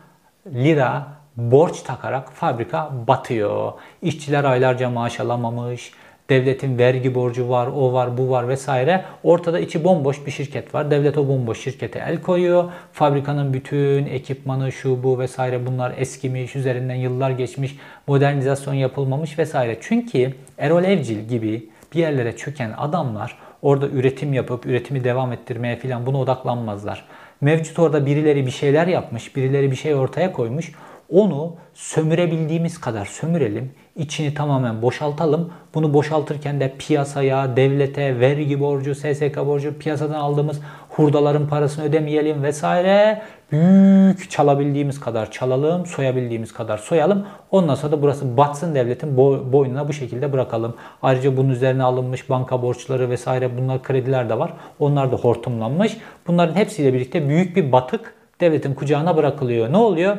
lira 0.48 1.08
borç 1.38 1.82
takarak 1.82 2.32
fabrika 2.32 2.92
batıyor. 3.08 3.74
İşçiler 4.02 4.44
aylarca 4.44 4.90
maaş 4.90 5.20
alamamış. 5.20 5.92
Devletin 6.30 6.78
vergi 6.78 7.16
borcu 7.16 7.50
var, 7.50 7.68
o 7.68 7.94
var, 7.94 8.18
bu 8.18 8.30
var 8.30 8.48
vesaire. 8.48 9.06
Ortada 9.24 9.60
içi 9.60 9.84
bomboş 9.84 10.26
bir 10.26 10.32
şirket 10.32 10.74
var. 10.74 10.92
Devlet 10.92 11.18
o 11.18 11.28
bomboş 11.28 11.60
şirkete 11.60 12.00
el 12.00 12.22
koyuyor. 12.22 12.64
Fabrikanın 12.94 13.54
bütün 13.54 14.06
ekipmanı, 14.06 14.72
şu 14.72 15.04
bu 15.04 15.20
vesaire 15.20 15.66
bunlar 15.66 15.94
eskimiş, 15.98 16.56
üzerinden 16.56 16.96
yıllar 16.96 17.32
geçmiş, 17.32 17.76
modernizasyon 18.08 18.74
yapılmamış 18.74 19.40
vesaire. 19.40 19.78
Çünkü 19.82 20.34
Erol 20.58 20.84
Evcil 20.84 21.20
gibi 21.20 21.70
bir 21.94 22.00
yerlere 22.00 22.36
çöken 22.38 22.74
adamlar 22.78 23.38
orada 23.62 23.88
üretim 23.88 24.34
yapıp 24.34 24.66
üretimi 24.66 25.04
devam 25.04 25.32
ettirmeye 25.32 25.76
falan 25.76 26.06
buna 26.06 26.18
odaklanmazlar. 26.20 27.06
Mevcut 27.42 27.80
orada 27.80 28.06
birileri 28.06 28.46
bir 28.46 28.52
şeyler 28.52 28.88
yapmış, 28.88 29.36
birileri 29.36 29.72
bir 29.72 29.76
şey 29.76 29.96
ortaya 29.96 30.32
koymuş. 30.32 30.72
Onu 31.12 31.56
sömürebildiğimiz 31.74 32.82
kadar 32.82 33.06
sömürelim 33.06 33.72
içini 33.96 34.34
tamamen 34.34 34.82
boşaltalım. 34.82 35.54
Bunu 35.74 35.94
boşaltırken 35.94 36.60
de 36.60 36.74
piyasaya, 36.80 37.56
devlete, 37.56 38.20
vergi 38.20 38.60
borcu, 38.60 38.96
SSK 38.96 39.38
borcu, 39.38 39.78
piyasadan 39.80 40.20
aldığımız 40.20 40.62
hurdaların 40.90 41.48
parasını 41.48 41.86
ödemeyelim 41.86 42.44
vesaire. 42.44 43.22
Büyük 43.52 44.32
çalabildiğimiz 44.32 45.00
kadar 45.00 45.32
çalalım, 45.32 45.86
soyabildiğimiz 45.86 46.54
kadar 46.54 46.78
soyalım. 46.78 47.26
Ondan 47.52 47.76
sonra 47.76 47.92
da 47.92 48.02
burası 48.02 48.38
batsın 48.38 48.76
devletin 48.76 49.18
boynuna 49.52 49.88
bu 49.88 49.94
şekilde 49.94 50.34
bırakalım. 50.34 50.76
Ayrıca 51.02 51.38
bunun 51.38 51.50
üzerine 51.50 51.84
alınmış 51.84 52.30
banka 52.30 52.62
borçları 52.62 53.10
vesaire 53.10 53.58
bunlar 53.58 53.84
krediler 53.84 54.30
de 54.30 54.40
var. 54.40 54.54
Onlar 54.80 55.12
da 55.12 55.16
hortumlanmış. 55.16 55.98
Bunların 56.28 56.56
hepsiyle 56.56 56.94
birlikte 56.94 57.30
büyük 57.30 57.56
bir 57.56 57.72
batık 57.72 58.14
devletin 58.42 58.74
kucağına 58.74 59.18
bırakılıyor. 59.18 59.72
Ne 59.72 59.78
oluyor? 59.78 60.18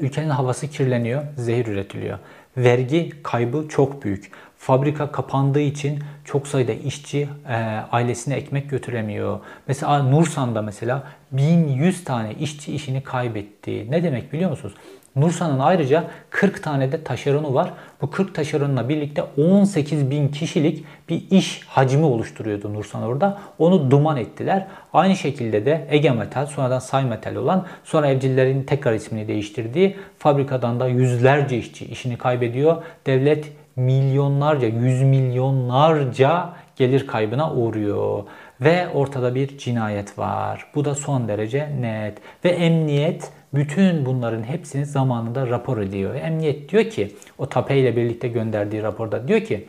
Ülkenin 0.00 0.30
havası 0.30 0.68
kirleniyor, 0.68 1.22
zehir 1.36 1.66
üretiliyor. 1.66 2.18
Vergi 2.56 3.12
kaybı 3.22 3.68
çok 3.68 4.04
büyük. 4.04 4.30
Fabrika 4.58 5.12
kapandığı 5.12 5.60
için 5.60 5.98
çok 6.24 6.48
sayıda 6.48 6.72
işçi 6.72 7.28
e, 7.48 7.54
ailesine 7.92 8.34
ekmek 8.34 8.70
götüremiyor. 8.70 9.40
Mesela 9.68 10.02
Nursan'da 10.02 10.62
mesela 10.62 11.02
1100 11.32 12.04
tane 12.04 12.34
işçi 12.34 12.74
işini 12.74 13.02
kaybetti. 13.02 13.90
Ne 13.90 14.02
demek 14.02 14.32
biliyor 14.32 14.50
musunuz? 14.50 14.74
Nursa'nın 15.16 15.58
ayrıca 15.58 16.04
40 16.30 16.62
tane 16.62 16.92
de 16.92 17.04
taşeronu 17.04 17.54
var. 17.54 17.72
Bu 18.02 18.10
40 18.10 18.34
taşeronla 18.34 18.88
birlikte 18.88 19.22
18 19.38 20.10
bin 20.10 20.28
kişilik 20.28 20.84
bir 21.08 21.22
iş 21.30 21.60
hacmi 21.66 22.04
oluşturuyordu 22.04 22.74
Nursan 22.74 23.02
orada. 23.02 23.38
Onu 23.58 23.90
duman 23.90 24.16
ettiler. 24.16 24.66
Aynı 24.92 25.16
şekilde 25.16 25.66
de 25.66 25.86
Ege 25.90 26.10
Metal, 26.10 26.46
sonradan 26.46 26.78
Say 26.78 27.04
Metal 27.04 27.34
olan, 27.34 27.66
sonra 27.84 28.08
evcillerin 28.08 28.62
tekrar 28.62 28.92
ismini 28.92 29.28
değiştirdiği 29.28 29.96
fabrikadan 30.18 30.80
da 30.80 30.88
yüzlerce 30.88 31.58
işçi 31.58 31.84
işini 31.84 32.18
kaybediyor. 32.18 32.82
Devlet 33.06 33.52
milyonlarca, 33.76 34.68
yüz 34.68 35.02
milyonlarca 35.02 36.50
gelir 36.76 37.06
kaybına 37.06 37.52
uğruyor. 37.54 38.22
Ve 38.60 38.88
ortada 38.88 39.34
bir 39.34 39.58
cinayet 39.58 40.18
var. 40.18 40.66
Bu 40.74 40.84
da 40.84 40.94
son 40.94 41.28
derece 41.28 41.68
net. 41.80 42.18
Ve 42.44 42.48
emniyet 42.48 43.30
bütün 43.54 44.06
bunların 44.06 44.42
hepsini 44.42 44.86
zamanında 44.86 45.46
rapor 45.46 45.78
ediyor. 45.78 46.14
Emniyet 46.14 46.68
diyor 46.68 46.84
ki 46.84 47.16
o 47.38 47.48
TAPE 47.48 47.78
ile 47.78 47.96
birlikte 47.96 48.28
gönderdiği 48.28 48.82
raporda 48.82 49.28
diyor 49.28 49.40
ki 49.40 49.68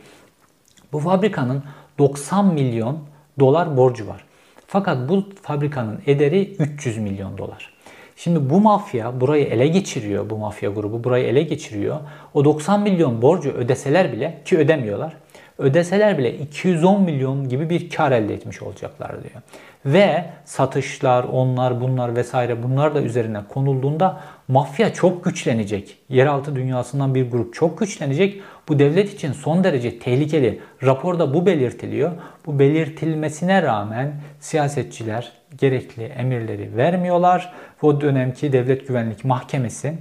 bu 0.92 0.98
fabrikanın 0.98 1.64
90 1.98 2.46
milyon 2.46 2.98
dolar 3.38 3.76
borcu 3.76 4.06
var. 4.06 4.24
Fakat 4.66 5.08
bu 5.08 5.24
fabrikanın 5.42 6.02
ederi 6.06 6.56
300 6.58 6.98
milyon 6.98 7.38
dolar. 7.38 7.72
Şimdi 8.16 8.50
bu 8.50 8.60
mafya 8.60 9.20
burayı 9.20 9.44
ele 9.44 9.68
geçiriyor. 9.68 10.30
Bu 10.30 10.36
mafya 10.36 10.70
grubu 10.70 11.04
burayı 11.04 11.26
ele 11.26 11.42
geçiriyor. 11.42 11.96
O 12.34 12.44
90 12.44 12.82
milyon 12.82 13.22
borcu 13.22 13.50
ödeseler 13.50 14.12
bile 14.12 14.42
ki 14.44 14.58
ödemiyorlar. 14.58 15.16
Ödeseler 15.58 16.18
bile 16.18 16.34
210 16.38 17.02
milyon 17.02 17.48
gibi 17.48 17.70
bir 17.70 17.90
kar 17.90 18.12
elde 18.12 18.34
etmiş 18.34 18.62
olacaklar 18.62 19.10
diyor. 19.10 19.42
Ve 19.86 20.24
satışlar, 20.44 21.24
onlar, 21.24 21.80
bunlar 21.80 22.16
vesaire 22.16 22.62
bunlar 22.62 22.94
da 22.94 23.02
üzerine 23.02 23.38
konulduğunda 23.48 24.20
mafya 24.48 24.92
çok 24.92 25.24
güçlenecek. 25.24 25.98
Yeraltı 26.08 26.56
dünyasından 26.56 27.14
bir 27.14 27.30
grup 27.30 27.54
çok 27.54 27.78
güçlenecek. 27.78 28.40
Bu 28.68 28.78
devlet 28.78 29.14
için 29.14 29.32
son 29.32 29.64
derece 29.64 29.98
tehlikeli. 29.98 30.60
Raporda 30.82 31.34
bu 31.34 31.46
belirtiliyor. 31.46 32.12
Bu 32.46 32.58
belirtilmesine 32.58 33.62
rağmen 33.62 34.14
siyasetçiler 34.40 35.32
gerekli 35.58 36.02
emirleri 36.04 36.76
vermiyorlar. 36.76 37.52
O 37.82 38.00
dönemki 38.00 38.52
Devlet 38.52 38.88
Güvenlik 38.88 39.24
Mahkemesi 39.24 39.94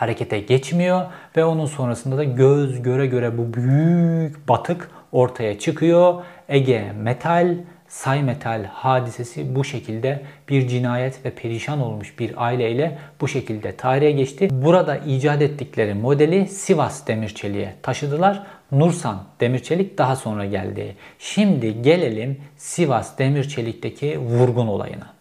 harekete 0.00 0.40
geçmiyor 0.40 1.02
ve 1.36 1.44
onun 1.44 1.66
sonrasında 1.66 2.16
da 2.16 2.24
göz 2.24 2.82
göre 2.82 3.06
göre 3.06 3.38
bu 3.38 3.54
büyük 3.54 4.48
batık 4.48 4.90
ortaya 5.12 5.58
çıkıyor. 5.58 6.22
Ege 6.48 6.92
Metal 6.92 7.56
Say 7.88 8.22
Metal 8.22 8.64
hadisesi 8.64 9.54
bu 9.54 9.64
şekilde 9.64 10.22
bir 10.48 10.68
cinayet 10.68 11.24
ve 11.24 11.30
perişan 11.30 11.80
olmuş 11.80 12.18
bir 12.18 12.44
aileyle 12.44 12.98
bu 13.20 13.28
şekilde 13.28 13.76
tarihe 13.76 14.10
geçti. 14.10 14.48
Burada 14.52 14.96
icat 14.96 15.42
ettikleri 15.42 15.94
modeli 15.94 16.46
Sivas 16.48 17.06
Demirçelik'e 17.06 17.74
taşıdılar. 17.82 18.46
Nursan 18.72 19.22
Demirçelik 19.40 19.98
daha 19.98 20.16
sonra 20.16 20.44
geldi. 20.44 20.96
Şimdi 21.18 21.82
gelelim 21.82 22.40
Sivas 22.56 23.18
Demirçelik'teki 23.18 24.18
vurgun 24.18 24.66
olayına. 24.66 25.19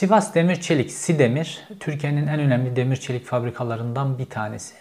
Sivas 0.00 0.34
Demir 0.34 0.56
Çelik, 0.56 0.90
Sidemir, 0.90 1.60
Türkiye'nin 1.80 2.26
en 2.26 2.40
önemli 2.40 2.76
demir 2.76 2.96
çelik 2.96 3.26
fabrikalarından 3.26 4.18
bir 4.18 4.24
tanesi. 4.24 4.74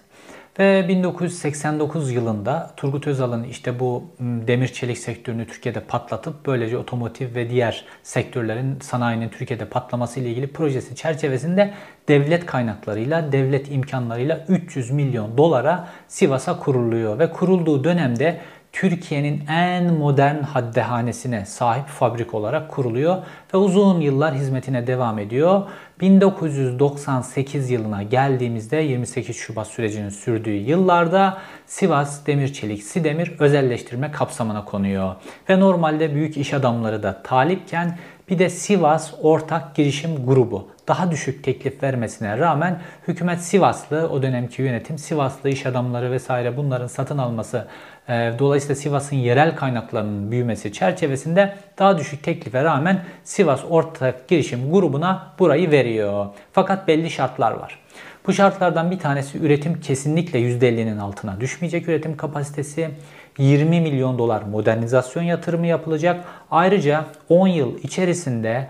Ve 0.59 0.87
1989 0.87 2.11
yılında 2.11 2.71
Turgut 2.77 3.07
Özal'ın 3.07 3.43
işte 3.43 3.79
bu 3.79 4.03
demir 4.19 4.67
çelik 4.67 4.97
sektörünü 4.97 5.47
Türkiye'de 5.47 5.79
patlatıp 5.79 6.45
böylece 6.45 6.77
otomotiv 6.77 7.35
ve 7.35 7.49
diğer 7.49 7.85
sektörlerin 8.03 8.79
sanayinin 8.81 9.29
Türkiye'de 9.29 9.65
patlaması 9.65 10.19
ile 10.19 10.29
ilgili 10.29 10.47
projesi 10.47 10.95
çerçevesinde 10.95 11.73
devlet 12.07 12.45
kaynaklarıyla, 12.45 13.31
devlet 13.31 13.71
imkanlarıyla 13.71 14.45
300 14.47 14.91
milyon 14.91 15.37
dolara 15.37 15.87
Sivas'a 16.07 16.59
kuruluyor 16.59 17.19
ve 17.19 17.31
kurulduğu 17.31 17.83
dönemde 17.83 18.39
Türkiye'nin 18.79 19.43
en 19.47 19.93
modern 19.93 20.43
haddehanesine 20.43 21.45
sahip 21.45 21.87
fabrik 21.87 22.33
olarak 22.33 22.69
kuruluyor 22.71 23.17
ve 23.53 23.57
uzun 23.57 24.01
yıllar 24.01 24.35
hizmetine 24.35 24.87
devam 24.87 25.19
ediyor. 25.19 25.63
1998 26.01 27.69
yılına 27.69 28.03
geldiğimizde 28.03 28.77
28 28.77 29.35
Şubat 29.35 29.67
sürecinin 29.67 30.09
sürdüğü 30.09 30.53
yıllarda 30.53 31.37
Sivas 31.65 32.25
Demir 32.27 32.53
Çelik 32.53 32.83
Sidemir 32.83 33.35
özelleştirme 33.39 34.11
kapsamına 34.11 34.65
konuyor. 34.65 35.15
Ve 35.49 35.59
normalde 35.59 36.15
büyük 36.15 36.37
iş 36.37 36.53
adamları 36.53 37.03
da 37.03 37.23
talipken 37.23 37.97
bir 38.29 38.39
de 38.39 38.49
Sivas 38.49 39.13
Ortak 39.21 39.75
Girişim 39.75 40.25
Grubu 40.25 40.67
daha 40.89 41.11
düşük 41.11 41.43
teklif 41.43 41.83
vermesine 41.83 42.37
rağmen 42.37 42.79
hükümet 43.07 43.41
Sivaslı, 43.41 44.09
o 44.09 44.21
dönemki 44.21 44.61
yönetim 44.61 44.97
Sivaslı 44.97 45.49
iş 45.49 45.65
adamları 45.65 46.11
vesaire 46.11 46.57
bunların 46.57 46.87
satın 46.87 47.17
alması 47.17 47.67
dolayısıyla 48.09 48.75
Sivas'ın 48.75 49.15
yerel 49.15 49.55
kaynaklarının 49.55 50.31
büyümesi 50.31 50.73
çerçevesinde 50.73 51.55
daha 51.77 51.97
düşük 51.97 52.23
teklife 52.23 52.63
rağmen 52.63 53.03
Sivas 53.23 53.61
Ortak 53.69 54.27
Girişim 54.27 54.71
grubuna 54.71 55.33
burayı 55.39 55.71
veriyor. 55.71 56.25
Fakat 56.53 56.87
belli 56.87 57.09
şartlar 57.09 57.51
var. 57.51 57.79
Bu 58.27 58.33
şartlardan 58.33 58.91
bir 58.91 58.99
tanesi 58.99 59.37
üretim 59.37 59.81
kesinlikle 59.81 60.39
%50'nin 60.39 60.97
altına 60.97 61.41
düşmeyecek 61.41 61.87
üretim 61.87 62.17
kapasitesi. 62.17 62.89
20 63.37 63.81
milyon 63.81 64.17
dolar 64.17 64.41
modernizasyon 64.41 65.23
yatırımı 65.23 65.67
yapılacak. 65.67 66.25
Ayrıca 66.51 67.05
10 67.29 67.47
yıl 67.47 67.77
içerisinde 67.77 68.67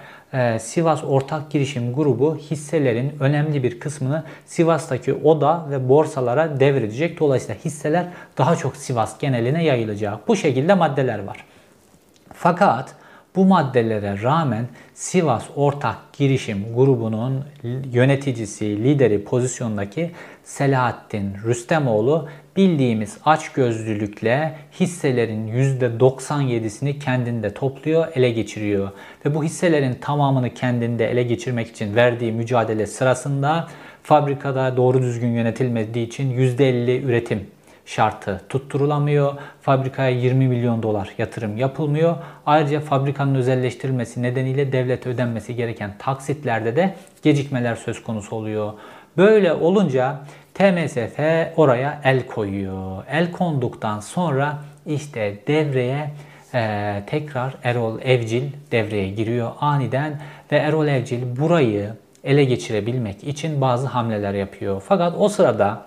Sivas 0.59 1.03
Ortak 1.03 1.51
Girişim 1.51 1.93
Grubu 1.93 2.37
hisselerin 2.37 3.13
önemli 3.19 3.63
bir 3.63 3.79
kısmını 3.79 4.23
Sivas'taki 4.45 5.13
oda 5.13 5.65
ve 5.71 5.89
borsalara 5.89 6.59
devredecek. 6.59 7.19
Dolayısıyla 7.19 7.55
hisseler 7.65 8.07
daha 8.37 8.55
çok 8.55 8.75
Sivas 8.75 9.19
geneline 9.19 9.63
yayılacak. 9.63 10.27
Bu 10.27 10.35
şekilde 10.35 10.73
maddeler 10.73 11.19
var. 11.19 11.45
Fakat 12.33 12.95
bu 13.35 13.45
maddelere 13.45 14.21
rağmen 14.23 14.67
Sivas 14.93 15.43
Ortak 15.55 15.97
Girişim 16.13 16.75
Grubu'nun 16.75 17.43
yöneticisi, 17.91 18.83
lideri 18.83 19.23
pozisyondaki 19.23 20.11
Selahattin 20.43 21.33
Rüstemoğlu 21.45 22.27
bildiğimiz 22.59 23.17
açgözlülükle 23.25 24.55
hisselerin 24.79 25.47
%97'sini 25.47 26.99
kendinde 26.99 27.53
topluyor, 27.53 28.07
ele 28.15 28.31
geçiriyor. 28.31 28.89
Ve 29.25 29.35
bu 29.35 29.43
hisselerin 29.43 29.93
tamamını 29.93 30.53
kendinde 30.53 31.11
ele 31.11 31.23
geçirmek 31.23 31.67
için 31.67 31.95
verdiği 31.95 32.31
mücadele 32.31 32.87
sırasında 32.87 33.67
fabrikada 34.03 34.77
doğru 34.77 35.01
düzgün 35.01 35.27
yönetilmediği 35.27 36.07
için 36.07 36.31
%50 36.31 37.01
üretim 37.01 37.47
şartı 37.85 38.41
tutturulamıyor. 38.49 39.33
Fabrikaya 39.61 40.09
20 40.09 40.47
milyon 40.47 40.83
dolar 40.83 41.13
yatırım 41.17 41.57
yapılmıyor. 41.57 42.15
Ayrıca 42.45 42.79
fabrikanın 42.79 43.35
özelleştirilmesi 43.35 44.21
nedeniyle 44.21 44.71
devlet 44.71 45.07
ödenmesi 45.07 45.55
gereken 45.55 45.95
taksitlerde 45.99 46.75
de 46.75 46.95
gecikmeler 47.23 47.75
söz 47.75 48.03
konusu 48.03 48.35
oluyor. 48.35 48.73
Böyle 49.17 49.53
olunca 49.53 50.19
TMSF 50.53 51.19
oraya 51.57 52.01
el 52.03 52.27
koyuyor. 52.27 53.03
El 53.11 53.31
konduktan 53.31 53.99
sonra 53.99 54.59
işte 54.85 55.37
devreye 55.47 56.11
e, 56.53 57.03
tekrar 57.07 57.55
Erol 57.63 57.99
Evcil 58.01 58.43
devreye 58.71 59.09
giriyor 59.09 59.51
aniden 59.59 60.21
ve 60.51 60.57
Erol 60.57 60.87
Evcil 60.87 61.37
burayı 61.37 61.93
ele 62.23 62.43
geçirebilmek 62.43 63.23
için 63.23 63.61
bazı 63.61 63.87
hamleler 63.87 64.33
yapıyor. 64.33 64.83
Fakat 64.87 65.13
o 65.17 65.29
sırada 65.29 65.85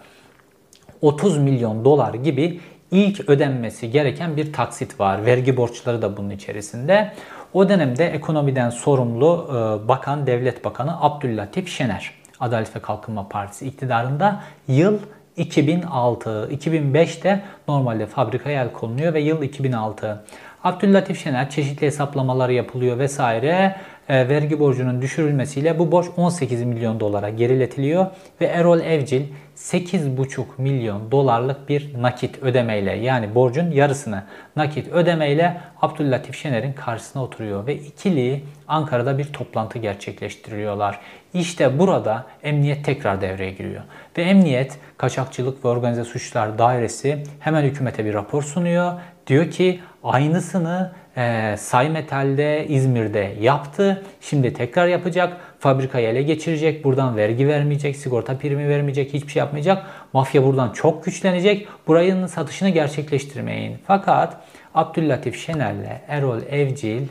30 1.01 1.39
milyon 1.39 1.85
dolar 1.85 2.15
gibi 2.15 2.61
ilk 2.91 3.29
ödenmesi 3.29 3.91
gereken 3.91 4.37
bir 4.37 4.53
taksit 4.53 5.01
var. 5.01 5.27
Vergi 5.27 5.57
borçları 5.57 6.03
da 6.03 6.17
bunun 6.17 6.31
içerisinde. 6.31 7.13
O 7.55 7.69
dönemde 7.69 8.07
ekonomiden 8.07 8.71
sorumlu 8.71 9.49
e, 9.49 9.89
bakan, 9.89 10.27
devlet 10.27 10.65
bakanı 10.65 11.03
Abdüllatif 11.03 11.69
Şener, 11.69 12.11
Adalet 12.41 12.77
ve 12.77 12.81
Kalkınma 12.81 13.29
Partisi 13.29 13.67
iktidarında 13.67 14.41
yıl 14.69 14.99
2006, 15.37 16.49
2005'te 16.53 17.43
normalde 17.69 18.07
fabrikaya 18.07 18.63
el 18.63 18.73
konuluyor 18.73 19.15
ve 19.15 19.21
yıl 19.21 19.43
2006. 19.43 20.25
Abdüllatif 20.65 21.25
Şener 21.25 21.51
çeşitli 21.51 21.87
hesaplamalar 21.87 22.49
yapılıyor 22.49 22.99
vesaire. 22.99 23.77
E, 24.13 24.29
vergi 24.29 24.61
borcunun 24.61 25.03
düşürülmesiyle 25.03 25.79
bu 25.79 25.93
borç 25.93 26.07
18 26.17 26.63
milyon 26.63 27.01
dolara 27.01 27.29
geriletiliyor 27.29 28.07
ve 28.41 28.47
Erol 28.47 28.81
Evcil 28.81 29.23
8,5 29.57 30.45
milyon 30.59 31.11
dolarlık 31.11 31.69
bir 31.69 32.03
nakit 32.03 32.43
ödemeyle 32.43 32.93
yani 32.93 33.35
borcun 33.35 33.71
yarısını 33.71 34.23
nakit 34.57 34.89
ödemeyle 34.89 35.61
Abdüllatif 35.83 36.37
Şener'in 36.37 36.73
karşısına 36.73 37.23
oturuyor 37.23 37.67
ve 37.67 37.75
ikili 37.75 38.45
Ankara'da 38.69 39.19
bir 39.19 39.25
toplantı 39.25 39.79
gerçekleştiriyorlar. 39.79 41.01
İşte 41.35 41.79
burada 41.79 42.27
emniyet 42.43 42.85
tekrar 42.85 43.21
devreye 43.21 43.51
giriyor. 43.51 43.83
Ve 44.19 44.23
emniyet 44.23 44.79
kaçakçılık 44.97 45.65
ve 45.65 45.69
organize 45.69 46.05
suçlar 46.05 46.59
dairesi 46.59 47.23
hemen 47.41 47.63
hükümete 47.63 48.05
bir 48.05 48.15
rapor 48.15 48.43
sunuyor. 48.43 48.93
Diyor 49.27 49.51
ki 49.51 49.81
aynısını 50.05 50.93
e, 51.17 51.55
Say 51.59 51.89
Metal'de 51.89 52.67
İzmir'de 52.69 53.35
yaptı. 53.41 54.03
Şimdi 54.21 54.53
tekrar 54.53 54.87
yapacak. 54.87 55.37
Fabrikayı 55.59 56.09
ele 56.09 56.23
geçirecek. 56.23 56.85
Buradan 56.85 57.17
vergi 57.17 57.49
vermeyecek. 57.49 57.97
Sigorta 57.97 58.39
primi 58.39 58.69
vermeyecek. 58.69 59.15
Hiçbir 59.15 59.33
şey 59.33 59.41
yapmayacak. 59.41 59.87
Mafya 60.13 60.45
buradan 60.45 60.73
çok 60.73 61.05
güçlenecek. 61.05 61.69
Burayın 61.87 62.27
satışını 62.27 62.69
gerçekleştirmeyin. 62.69 63.79
Fakat 63.87 64.37
Abdüllatif 64.75 65.47
Şener'le 65.47 66.01
Erol 66.09 66.43
Evcil 66.51 67.03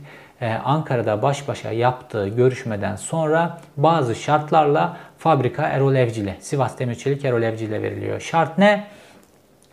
e, 0.42 0.54
Ankara'da 0.54 1.22
baş 1.22 1.48
başa 1.48 1.72
yaptığı 1.72 2.28
görüşmeden 2.28 2.96
sonra 2.96 3.60
bazı 3.78 4.16
şartlarla 4.16 4.98
fabrika 5.18 5.64
Erol 5.64 5.96
Evcil'e, 5.96 6.38
Sivas 6.40 6.80
Demirçelik 6.80 7.26
Erol 7.26 7.42
Evcil'e 7.42 7.82
veriliyor. 7.82 8.20
Şart 8.20 8.58
ne? 8.58 8.88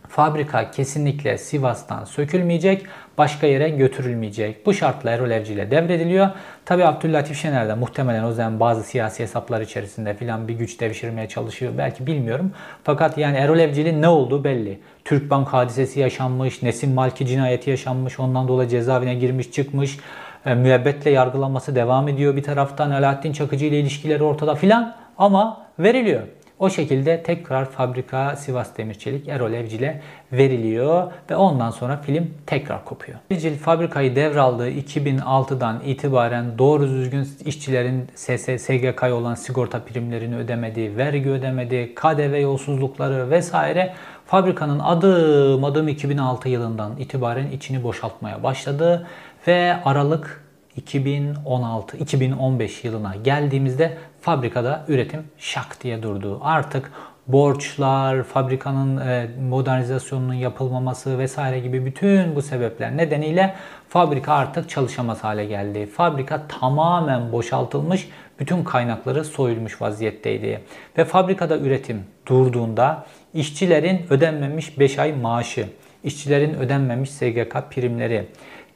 Fabrika 0.07 0.71
kesinlikle 0.71 1.37
Sivas'tan 1.37 2.05
sökülmeyecek, 2.05 2.85
başka 3.19 3.47
yere 3.47 3.69
götürülmeyecek. 3.69 4.65
Bu 4.65 4.73
şartla 4.73 5.11
Erol 5.11 5.31
Evci 5.31 5.53
ile 5.53 5.71
devrediliyor. 5.71 6.29
Tabi 6.65 6.85
Abdüllatif 6.85 7.41
Şener 7.41 7.67
de 7.67 7.73
muhtemelen 7.73 8.23
o 8.23 8.31
zaman 8.31 8.59
bazı 8.59 8.83
siyasi 8.83 9.23
hesaplar 9.23 9.61
içerisinde 9.61 10.13
filan 10.13 10.47
bir 10.47 10.53
güç 10.53 10.79
devşirmeye 10.79 11.27
çalışıyor. 11.27 11.73
Belki 11.77 12.07
bilmiyorum. 12.07 12.51
Fakat 12.83 13.17
yani 13.17 13.37
Erol 13.37 13.59
Evcil'in 13.59 14.01
ne 14.01 14.07
olduğu 14.07 14.43
belli. 14.43 14.79
Türkbank 15.05 15.47
hadisesi 15.47 15.99
yaşanmış, 15.99 16.63
Nesim 16.63 16.93
Malki 16.93 17.25
cinayeti 17.25 17.69
yaşanmış, 17.69 18.19
ondan 18.19 18.47
dolayı 18.47 18.69
cezaevine 18.69 19.15
girmiş 19.15 19.51
çıkmış. 19.51 19.97
E, 20.45 20.53
müebbetle 20.53 21.11
yargılanması 21.11 21.75
devam 21.75 22.07
ediyor. 22.07 22.35
Bir 22.35 22.43
taraftan 22.43 22.91
Alaaddin 22.91 23.33
Çakıcı 23.33 23.65
ile 23.65 23.79
ilişkileri 23.79 24.23
ortada 24.23 24.55
filan 24.55 24.95
ama 25.17 25.65
veriliyor. 25.79 26.21
O 26.59 26.69
şekilde 26.69 27.23
tekrar 27.23 27.65
fabrika 27.65 28.35
Sivas 28.35 28.77
Demirçelik 28.77 29.27
Erol 29.27 29.53
Evcil'e 29.53 30.01
veriliyor 30.31 31.11
ve 31.29 31.35
ondan 31.35 31.71
sonra 31.71 31.97
film 31.97 32.33
tekrar 32.45 32.85
kopuyor. 32.85 33.19
Evcil 33.31 33.57
fabrikayı 33.57 34.15
devraldığı 34.15 34.69
2006'dan 34.69 35.81
itibaren 35.85 36.57
doğru 36.57 36.87
düzgün 36.87 37.27
işçilerin 37.45 38.07
SS, 38.15 38.61
SGK'ya 38.61 39.15
olan 39.15 39.35
sigorta 39.35 39.83
primlerini 39.83 40.35
ödemediği, 40.35 40.97
vergi 40.97 41.29
ödemediği, 41.29 41.95
KDV 41.95 42.41
yolsuzlukları 42.41 43.29
vesaire 43.29 43.93
fabrikanın 44.25 44.79
adım 44.79 45.63
adım 45.63 45.87
2006 45.87 46.49
yılından 46.49 46.97
itibaren 46.97 47.51
içini 47.51 47.83
boşaltmaya 47.83 48.43
başladı 48.43 49.07
ve 49.47 49.75
Aralık 49.85 50.49
2016-2015 50.79 52.87
yılına 52.87 53.15
geldiğimizde 53.15 53.97
fabrikada 54.21 54.85
üretim 54.87 55.23
şak 55.37 55.83
diye 55.83 56.03
durdu. 56.03 56.39
Artık 56.43 56.91
borçlar, 57.27 58.23
fabrikanın 58.23 59.07
e, 59.07 59.27
modernizasyonunun 59.49 60.33
yapılmaması 60.33 61.19
vesaire 61.19 61.59
gibi 61.59 61.85
bütün 61.85 62.35
bu 62.35 62.41
sebepler 62.41 62.97
nedeniyle 62.97 63.55
fabrika 63.89 64.33
artık 64.33 64.69
çalışamaz 64.69 65.23
hale 65.23 65.45
geldi. 65.45 65.85
Fabrika 65.85 66.47
tamamen 66.47 67.31
boşaltılmış, 67.31 68.09
bütün 68.39 68.63
kaynakları 68.63 69.25
soyulmuş 69.25 69.81
vaziyetteydi. 69.81 70.61
Ve 70.97 71.05
fabrikada 71.05 71.57
üretim 71.57 72.03
durduğunda 72.25 73.05
işçilerin 73.33 74.05
ödenmemiş 74.09 74.79
5 74.79 74.99
ay 74.99 75.13
maaşı, 75.13 75.65
işçilerin 76.03 76.53
ödenmemiş 76.53 77.09
SGK 77.09 77.57
primleri, 77.71 78.25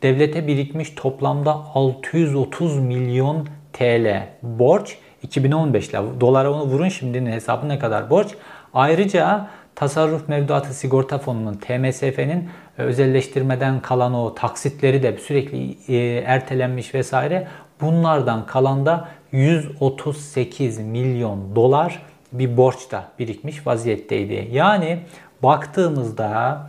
devlete 0.03 0.47
birikmiş 0.47 0.89
toplamda 0.95 1.51
630 1.51 2.79
milyon 2.79 3.47
TL 3.73 4.27
borç 4.43 4.97
2015 5.23 5.89
ile 5.89 5.99
dolara 6.19 6.51
onu 6.51 6.63
vurun 6.63 6.89
şimdinin 6.89 7.31
hesabı 7.31 7.69
ne 7.69 7.79
kadar 7.79 8.09
borç. 8.09 8.27
Ayrıca 8.73 9.47
tasarruf 9.75 10.29
mevduatı 10.29 10.73
sigorta 10.73 11.17
fonunun 11.17 11.53
TMSF'nin 11.53 12.49
e, 12.77 12.81
özelleştirmeden 12.81 13.79
kalan 13.79 14.13
o 14.13 14.36
taksitleri 14.36 15.03
de 15.03 15.17
sürekli 15.17 15.77
e, 15.88 16.17
ertelenmiş 16.17 16.93
vesaire. 16.93 17.47
Bunlardan 17.81 18.45
kalan 18.45 18.86
da 18.86 19.07
138 19.31 20.79
milyon 20.79 21.55
dolar 21.55 22.01
bir 22.31 22.57
borç 22.57 22.91
da 22.91 23.03
birikmiş 23.19 23.67
vaziyetteydi. 23.67 24.49
Yani 24.51 24.99
baktığımızda 25.43 26.62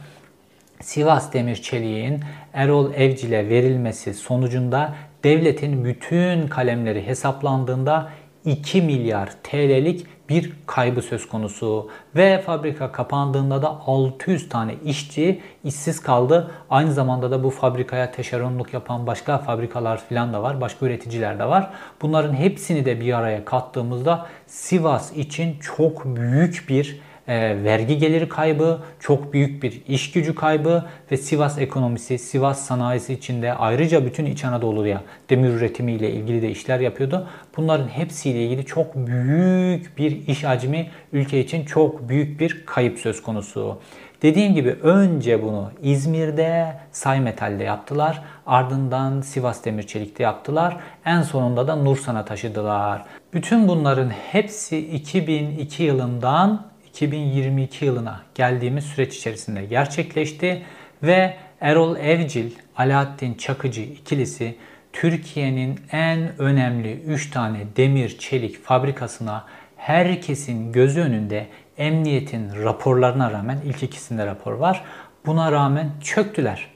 Sivas 0.81 1.33
Demir 1.33 1.57
Çelik'in 1.57 2.21
Erol 2.53 2.95
Evcil'e 2.95 3.49
verilmesi 3.49 4.14
sonucunda 4.14 4.95
devletin 5.25 5.85
bütün 5.85 6.49
kalemleri 6.49 7.07
hesaplandığında 7.07 8.11
2 8.45 8.83
milyar 8.83 9.31
TL'lik 9.43 10.07
bir 10.29 10.53
kaybı 10.67 11.03
söz 11.03 11.29
konusu 11.29 11.91
ve 12.17 12.43
fabrika 12.47 12.93
kapandığında 12.93 13.63
da 13.63 13.81
600 13.87 14.49
tane 14.49 14.75
işçi 14.85 15.41
işsiz 15.65 16.01
kaldı. 16.01 16.51
Aynı 16.71 16.93
zamanda 16.93 17.31
da 17.31 17.45
bu 17.45 17.51
fabrikaya 17.51 18.13
teşeronluk 18.13 18.75
yapan 18.75 19.07
başka 19.07 19.39
fabrikalar 19.39 19.97
falan 19.97 20.33
da 20.33 20.43
var, 20.43 20.61
başka 20.61 20.87
üreticiler 20.87 21.39
de 21.39 21.45
var. 21.45 21.71
Bunların 22.03 22.35
hepsini 22.35 22.85
de 22.85 23.01
bir 23.01 23.13
araya 23.13 23.45
kattığımızda 23.45 24.27
Sivas 24.47 25.13
için 25.13 25.57
çok 25.77 26.05
büyük 26.05 26.65
bir 26.69 27.01
e, 27.29 27.65
vergi 27.65 27.99
geliri 27.99 28.29
kaybı, 28.29 28.79
çok 29.01 29.33
büyük 29.33 29.63
bir 29.63 29.83
iş 29.89 30.13
gücü 30.13 30.35
kaybı 30.35 30.85
ve 31.13 31.17
Sivas 31.17 31.59
ekonomisi, 31.59 32.19
Sivas 32.19 32.67
sanayisi 32.67 33.13
içinde 33.13 33.55
ayrıca 33.55 34.07
bütün 34.07 34.27
İç 34.27 34.45
Anadolu'ya 34.45 35.03
demir 35.31 35.49
üretimiyle 35.49 36.11
ilgili 36.11 36.43
de 36.43 36.51
işler 36.51 36.81
yapıyordu. 36.81 37.29
Bunların 37.57 37.89
hepsiyle 37.89 38.45
ilgili 38.45 38.67
çok 38.67 38.97
büyük 38.97 39.99
bir 39.99 40.27
iş 40.27 40.45
hacmi 40.45 40.91
ülke 41.13 41.41
için 41.41 41.65
çok 41.65 42.09
büyük 42.09 42.41
bir 42.41 42.67
kayıp 42.67 42.99
söz 42.99 43.23
konusu. 43.23 43.79
Dediğim 44.23 44.55
gibi 44.55 44.71
önce 44.71 45.43
bunu 45.43 45.71
İzmir'de 45.83 46.77
Saymetal'de 46.93 47.65
yaptılar. 47.65 48.23
Ardından 48.47 49.21
Sivas 49.21 49.65
Demir 49.65 49.83
Çelik'te 49.83 50.23
yaptılar. 50.23 50.77
En 51.05 51.23
sonunda 51.23 51.69
da 51.69 51.77
Nursan'a 51.77 52.25
taşıdılar. 52.25 53.05
Bütün 53.33 53.69
bunların 53.69 54.11
hepsi 54.11 54.79
2002 54.79 55.83
yılından 55.83 56.74
2022 56.95 57.85
yılına 57.85 58.21
geldiğimiz 58.35 58.85
süreç 58.85 59.17
içerisinde 59.17 59.65
gerçekleşti 59.65 60.63
ve 61.03 61.37
Erol 61.61 61.97
Evcil, 61.97 62.51
Alaaddin 62.77 63.35
Çakıcı 63.35 63.81
ikilisi 63.81 64.57
Türkiye'nin 64.93 65.81
en 65.93 66.41
önemli 66.41 66.93
3 66.93 67.31
tane 67.31 67.59
demir 67.77 68.19
çelik 68.19 68.65
fabrikasına 68.65 69.45
herkesin 69.77 70.73
gözü 70.73 71.01
önünde 71.01 71.47
emniyetin 71.79 72.63
raporlarına 72.63 73.31
rağmen 73.31 73.59
ilk 73.65 73.83
ikisinde 73.83 74.27
rapor 74.27 74.53
var. 74.53 74.85
Buna 75.27 75.53
rağmen 75.53 75.91
çöktüler. 76.01 76.67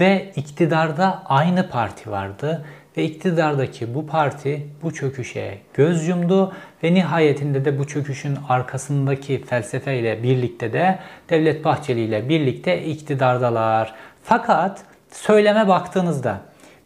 Ve 0.00 0.32
iktidarda 0.36 1.22
aynı 1.26 1.70
parti 1.70 2.10
vardı 2.10 2.64
ve 2.96 3.04
iktidardaki 3.04 3.94
bu 3.94 4.06
parti 4.06 4.68
bu 4.82 4.94
çöküşe 4.94 5.58
göz 5.74 6.08
yumdu 6.08 6.52
ve 6.84 6.94
nihayetinde 6.94 7.64
de 7.64 7.78
bu 7.78 7.86
çöküşün 7.86 8.38
arkasındaki 8.48 9.44
felsefeyle 9.44 10.22
birlikte 10.22 10.72
de 10.72 10.98
Devlet 11.30 11.64
Bahçeli 11.64 12.00
ile 12.00 12.28
birlikte 12.28 12.84
iktidardalar. 12.84 13.94
Fakat 14.22 14.82
söyleme 15.12 15.68
baktığınızda 15.68 16.40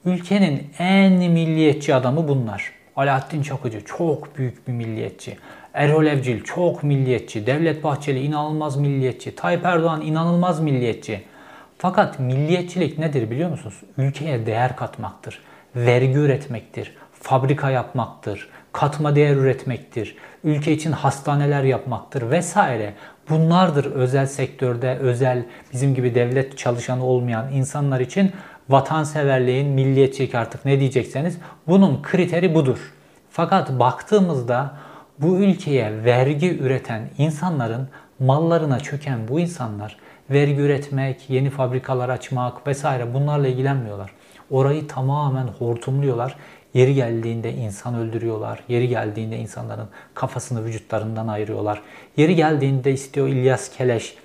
ülkenin 0.05 0.71
en 0.79 1.13
milliyetçi 1.13 1.95
adamı 1.95 2.29
bunlar. 2.29 2.73
Alaaddin 2.97 3.43
Çakıcı 3.43 3.85
çok 3.85 4.39
büyük 4.39 4.69
bir 4.69 4.73
milliyetçi. 4.73 5.37
Erol 5.75 6.07
Evcil 6.07 6.45
çok 6.45 6.83
milliyetçi. 6.83 7.47
Devlet 7.47 7.85
Bahçeli 7.85 8.21
inanılmaz 8.21 8.77
milliyetçi. 8.77 9.37
Tayyip 9.37 9.65
Erdoğan 9.65 10.01
inanılmaz 10.01 10.61
milliyetçi. 10.61 11.23
Fakat 11.79 12.19
milliyetçilik 12.19 12.99
nedir 12.99 13.31
biliyor 13.31 13.51
musunuz? 13.51 13.81
Ülkeye 13.99 14.47
değer 14.47 14.77
katmaktır 14.77 15.41
vergi 15.77 16.19
üretmektir, 16.19 16.93
fabrika 17.13 17.71
yapmaktır, 17.71 18.49
katma 18.73 19.17
değer 19.17 19.37
üretmektir, 19.37 20.17
ülke 20.45 20.73
için 20.73 20.93
hastaneler 20.93 21.63
yapmaktır 21.63 22.31
vesaire. 22.31 22.95
Bunlardır 23.29 23.85
özel 23.85 24.27
sektörde, 24.27 24.99
özel 24.99 25.45
bizim 25.73 25.95
gibi 25.95 26.15
devlet 26.15 26.59
çalışanı 26.59 27.05
olmayan 27.05 27.53
insanlar 27.53 28.01
için 28.01 28.33
vatanseverliğin, 28.69 29.69
milliyetçilik 29.69 30.35
artık 30.35 30.65
ne 30.65 30.81
diyecekseniz 30.81 31.39
bunun 31.69 32.03
kriteri 32.03 32.55
budur. 32.55 32.93
Fakat 33.31 33.79
baktığımızda 33.79 34.75
bu 35.19 35.37
ülkeye 35.37 36.05
vergi 36.05 36.59
üreten 36.59 37.11
insanların 37.19 37.89
mallarına 38.19 38.81
çöken 38.81 39.29
bu 39.29 39.41
insanlar 39.41 39.97
vergi 40.31 40.61
üretmek, 40.61 41.31
yeni 41.31 41.51
fabrikalar 41.51 42.09
açmak 42.09 42.67
vesaire 42.67 43.15
bunlarla 43.15 43.49
ilgilenmiyorlar. 43.49 44.11
Orayı 44.51 44.89
tamamen 44.89 45.47
hortumluyorlar. 45.47 46.37
Yeri 46.75 46.95
geldiğinde 46.95 47.53
insan 47.53 47.95
öldürüyorlar. 47.95 48.65
Yeri 48.69 48.89
geldiğinde 48.89 49.37
insanların 49.37 49.89
kafasını 50.15 50.65
vücutlarından 50.65 51.29
ayırıyorlar. 51.29 51.83
Yeri 52.17 52.37
geldiğinde 52.37 52.93
istiyor 52.93 53.29
İlyas 53.29 53.77
Keleş 53.77 54.17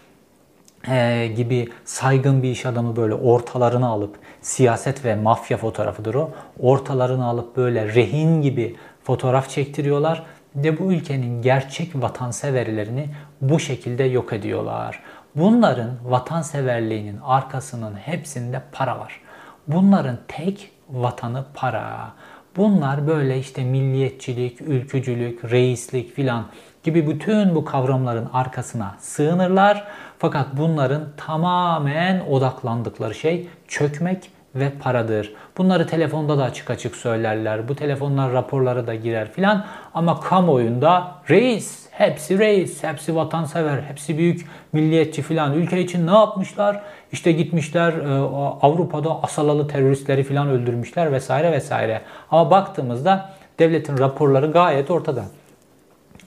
e, 0.88 1.28
gibi 1.36 1.70
saygın 1.86 2.44
bir 2.44 2.50
iş 2.50 2.66
adamı 2.66 2.96
böyle 2.96 3.14
ortalarını 3.14 3.88
alıp 3.88 4.16
siyaset 4.42 5.06
ve 5.06 5.16
mafya 5.16 5.58
fotoğrafıdır 5.58 6.16
o. 6.16 6.32
Ortalarını 6.60 7.26
alıp 7.26 7.58
böyle 7.58 7.94
rehin 7.94 8.42
gibi 8.42 8.76
fotoğraf 9.04 9.50
çektiriyorlar 9.50 10.24
ve 10.56 10.80
bu 10.80 10.94
ülkenin 10.94 11.42
gerçek 11.42 11.92
vatanseverlerini 11.96 13.10
bu 13.42 13.60
şekilde 13.60 14.04
yok 14.04 14.34
ediyorlar. 14.34 15.00
Bunların 15.36 15.92
vatanseverliğinin 16.04 17.20
arkasının 17.24 17.96
hepsinde 17.96 18.62
para 18.72 19.00
var. 19.00 19.22
Bunların 19.68 20.18
tek 20.28 20.72
vatanı 20.90 21.46
para. 21.54 22.14
Bunlar 22.58 23.08
böyle 23.08 23.40
işte 23.40 23.64
milliyetçilik, 23.64 24.62
ülkücülük, 24.62 25.52
reislik 25.52 26.16
filan 26.16 26.46
gibi 26.84 27.08
bütün 27.08 27.56
bu 27.56 27.66
kavramların 27.66 28.30
arkasına 28.34 28.96
sığınırlar. 29.00 29.88
Fakat 30.20 30.48
bunların 30.54 31.04
tamamen 31.18 32.20
odaklandıkları 32.20 33.16
şey 33.16 33.48
çökmek 33.68 34.32
ve 34.56 34.72
paradır. 34.80 35.34
Bunları 35.58 35.88
telefonda 35.88 36.38
da 36.38 36.44
açık 36.44 36.70
açık 36.70 36.96
söylerler. 36.96 37.68
Bu 37.68 37.76
telefonlar 37.76 38.34
raporlara 38.34 38.88
da 38.88 38.96
girer 38.96 39.32
filan. 39.32 39.66
Ama 39.94 40.20
kamuoyunda 40.20 41.12
reis, 41.30 41.86
hepsi 41.92 42.40
reis, 42.40 42.84
hepsi 42.84 43.16
vatansever, 43.16 43.82
hepsi 43.82 44.18
büyük 44.18 44.48
milliyetçi 44.74 45.22
filan. 45.22 45.54
Ülke 45.54 45.82
için 45.82 46.08
ne 46.08 46.12
yapmışlar? 46.12 46.82
İşte 47.12 47.32
gitmişler 47.32 47.94
e, 47.94 48.20
Avrupa'da 48.62 49.24
Asalalı 49.24 49.68
teröristleri 49.68 50.24
filan 50.24 50.50
öldürmüşler 50.50 51.12
vesaire 51.12 51.52
vesaire. 51.52 52.02
Ama 52.32 52.52
baktığımızda 52.52 53.30
devletin 53.60 53.98
raporları 53.98 54.52
gayet 54.52 54.92
ortada. 54.92 55.24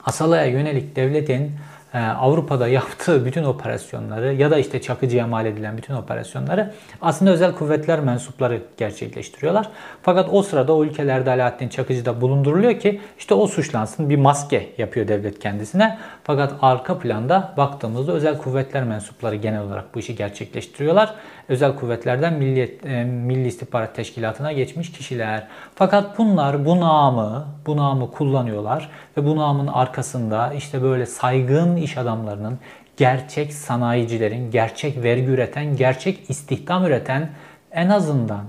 Asala'ya 0.05 0.45
yönelik 0.45 0.95
devletin 0.95 1.51
Avrupa'da 1.99 2.67
yaptığı 2.67 3.25
bütün 3.25 3.43
operasyonları 3.43 4.33
ya 4.33 4.51
da 4.51 4.57
işte 4.57 4.81
Çakıcı'ya 4.81 5.27
mal 5.27 5.45
edilen 5.45 5.77
bütün 5.77 5.93
operasyonları 5.93 6.71
aslında 7.01 7.31
özel 7.31 7.55
kuvvetler 7.55 7.99
mensupları 7.99 8.61
gerçekleştiriyorlar. 8.77 9.69
Fakat 10.01 10.29
o 10.31 10.43
sırada 10.43 10.73
o 10.73 10.83
ülkelerde 10.83 11.31
Alaaddin 11.31 11.69
Çakıcı'da 11.69 12.21
bulunduruluyor 12.21 12.79
ki 12.79 13.01
işte 13.19 13.33
o 13.33 13.47
suçlansın 13.47 14.09
bir 14.09 14.17
maske 14.17 14.69
yapıyor 14.77 15.07
devlet 15.07 15.39
kendisine. 15.39 15.97
Fakat 16.23 16.53
arka 16.61 16.99
planda 16.99 17.53
baktığımızda 17.57 18.11
özel 18.11 18.37
kuvvetler 18.37 18.83
mensupları 18.83 19.35
genel 19.35 19.61
olarak 19.61 19.95
bu 19.95 19.99
işi 19.99 20.15
gerçekleştiriyorlar. 20.15 21.13
Özel 21.49 21.75
kuvvetlerden 21.75 22.33
Milli, 22.33 22.79
e, 22.85 23.03
Milli 23.03 23.47
İstihbarat 23.47 23.95
Teşkilatı'na 23.95 24.51
geçmiş 24.51 24.91
kişiler. 24.91 25.47
Fakat 25.75 26.17
bunlar 26.17 26.65
bu 26.65 26.79
namı, 26.79 27.45
bu 27.65 27.77
namı 27.77 28.11
kullanıyorlar 28.11 28.89
ve 29.17 29.25
bu 29.25 29.35
namın 29.35 29.67
arkasında 29.67 30.53
işte 30.53 30.81
böyle 30.81 31.05
saygın 31.05 31.80
iş 31.81 31.97
adamlarının, 31.97 32.59
gerçek 32.97 33.53
sanayicilerin, 33.53 34.51
gerçek 34.51 35.03
vergi 35.03 35.25
üreten, 35.25 35.75
gerçek 35.75 36.29
istihdam 36.29 36.85
üreten 36.85 37.29
en 37.71 37.89
azından 37.89 38.45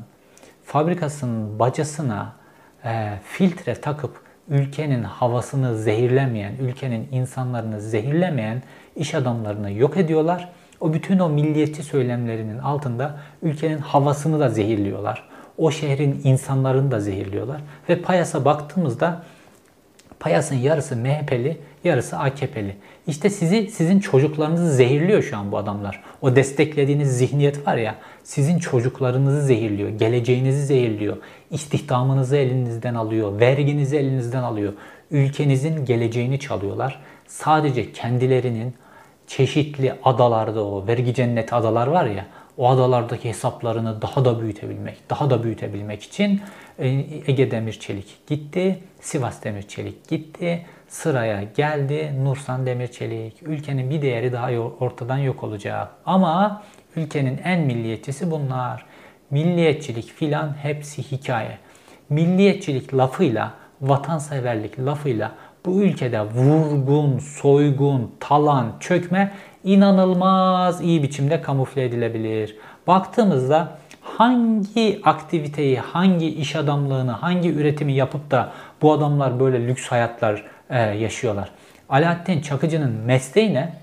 fabrikasının 0.64 1.59
bacasına 1.59 2.33
e, 2.85 3.12
filtre 3.25 3.75
takıp 3.75 4.21
ülkenin 4.49 5.03
havasını 5.03 5.77
zehirlemeyen, 5.79 6.53
ülkenin 6.61 7.09
insanlarını 7.12 7.81
zehirlemeyen 7.81 8.62
iş 8.97 9.14
adamlarını 9.14 9.73
yok 9.73 9.97
ediyorlar. 9.97 10.49
O 10.81 10.92
bütün 10.92 11.18
o 11.18 11.29
milliyetçi 11.29 11.83
söylemlerinin 11.83 12.59
altında 12.59 13.18
ülkenin 13.42 13.79
havasını 13.79 14.40
da 14.40 14.49
zehirliyorlar. 14.49 15.29
O 15.59 15.71
şehrin 15.71 16.21
insanlarını 16.25 16.90
da 16.90 17.01
zehirliyorlar. 17.01 17.61
Ve 17.88 18.03
Payas'a 18.03 18.45
baktığımızda 18.45 19.23
Payas'ın 20.23 20.57
yarısı 20.57 20.97
MHP'li, 20.97 21.59
yarısı 21.85 22.19
AKP'li. 22.19 22.77
İşte 23.07 23.31
sizi, 23.31 23.71
sizin 23.71 24.01
çocuklarınızı 24.01 24.75
zehirliyor 24.75 25.23
şu 25.23 25.37
an 25.37 25.53
bu 25.53 25.59
adamlar. 25.59 26.03
O 26.21 26.37
desteklediğiniz 26.37 27.19
zihniyet 27.19 27.67
var 27.67 27.77
ya, 27.77 27.95
sizin 28.25 28.59
çocuklarınızı 28.59 29.43
zehirliyor, 29.43 29.89
geleceğinizi 29.89 30.67
zehirliyor, 30.67 31.17
istihdamınızı 31.51 32.37
elinizden 32.37 32.95
alıyor, 32.95 33.41
verginizi 33.41 33.97
elinizden 33.97 34.43
alıyor. 34.43 34.73
Ülkenizin 35.11 35.85
geleceğini 35.85 36.41
çalıyorlar. 36.41 37.01
Sadece 37.27 37.93
kendilerinin 37.93 38.75
çeşitli 39.27 39.95
adalarda 40.05 40.65
o 40.65 40.87
vergi 40.87 41.15
cenneti 41.15 41.55
adalar 41.55 41.87
var 41.87 42.07
ya, 42.07 42.27
o 42.59 42.69
adalardaki 42.69 43.29
hesaplarını 43.29 44.03
daha 44.03 44.25
da 44.25 44.41
büyütebilmek, 44.41 45.11
daha 45.11 45.31
da 45.31 45.43
büyütebilmek 45.43 46.03
için 46.03 46.41
e, 46.79 46.88
Ege 47.27 47.51
Demir 47.51 47.73
Çelik 47.73 48.27
gitti, 48.27 48.79
Sivas 49.01 49.45
Demir 49.45 49.62
Çelik 49.62 50.09
gitti, 50.09 50.67
sıraya 50.88 51.43
geldi 51.43 52.12
Nursan 52.25 52.67
Demir 52.67 52.88
Çelik. 52.88 53.43
Ülkenin 53.43 53.91
bir 53.91 54.03
değeri 54.03 54.33
daha 54.33 54.51
ortadan 54.81 55.19
yok 55.19 55.43
olacak. 55.43 55.88
Ama 56.07 56.62
ülkenin 56.97 57.41
en 57.45 57.61
milliyetçisi 57.61 58.31
bunlar. 58.31 58.87
Milliyetçilik 59.31 60.05
filan 60.05 60.57
hepsi 60.62 61.03
hikaye. 61.03 61.59
Milliyetçilik 62.09 62.95
lafıyla, 62.95 63.55
vatanseverlik 63.81 64.79
lafıyla 64.79 65.33
bu 65.67 65.83
ülkede 65.83 66.23
vurgun, 66.23 67.19
soygun, 67.19 68.15
talan, 68.21 68.73
çökme 68.81 69.33
inanılmaz 69.64 70.81
iyi 70.81 71.03
biçimde 71.03 71.42
kamufle 71.42 71.85
edilebilir. 71.85 72.57
Baktığımızda 72.87 73.79
hangi 74.01 75.01
aktiviteyi, 75.05 75.79
hangi 75.79 76.29
iş 76.35 76.57
adamlığını, 76.57 77.11
hangi 77.11 77.53
üretimi 77.53 77.92
yapıp 77.92 78.31
da 78.31 78.53
bu 78.83 78.92
adamlar 78.92 79.40
böyle 79.40 79.68
lüks 79.68 79.87
hayatlar 79.87 80.44
e, 80.70 80.79
yaşıyorlar. 80.81 81.51
Alaaddin 81.88 82.40
Çakıcı'nın 82.40 82.92
mesleği 82.92 83.55
ne? 83.55 83.82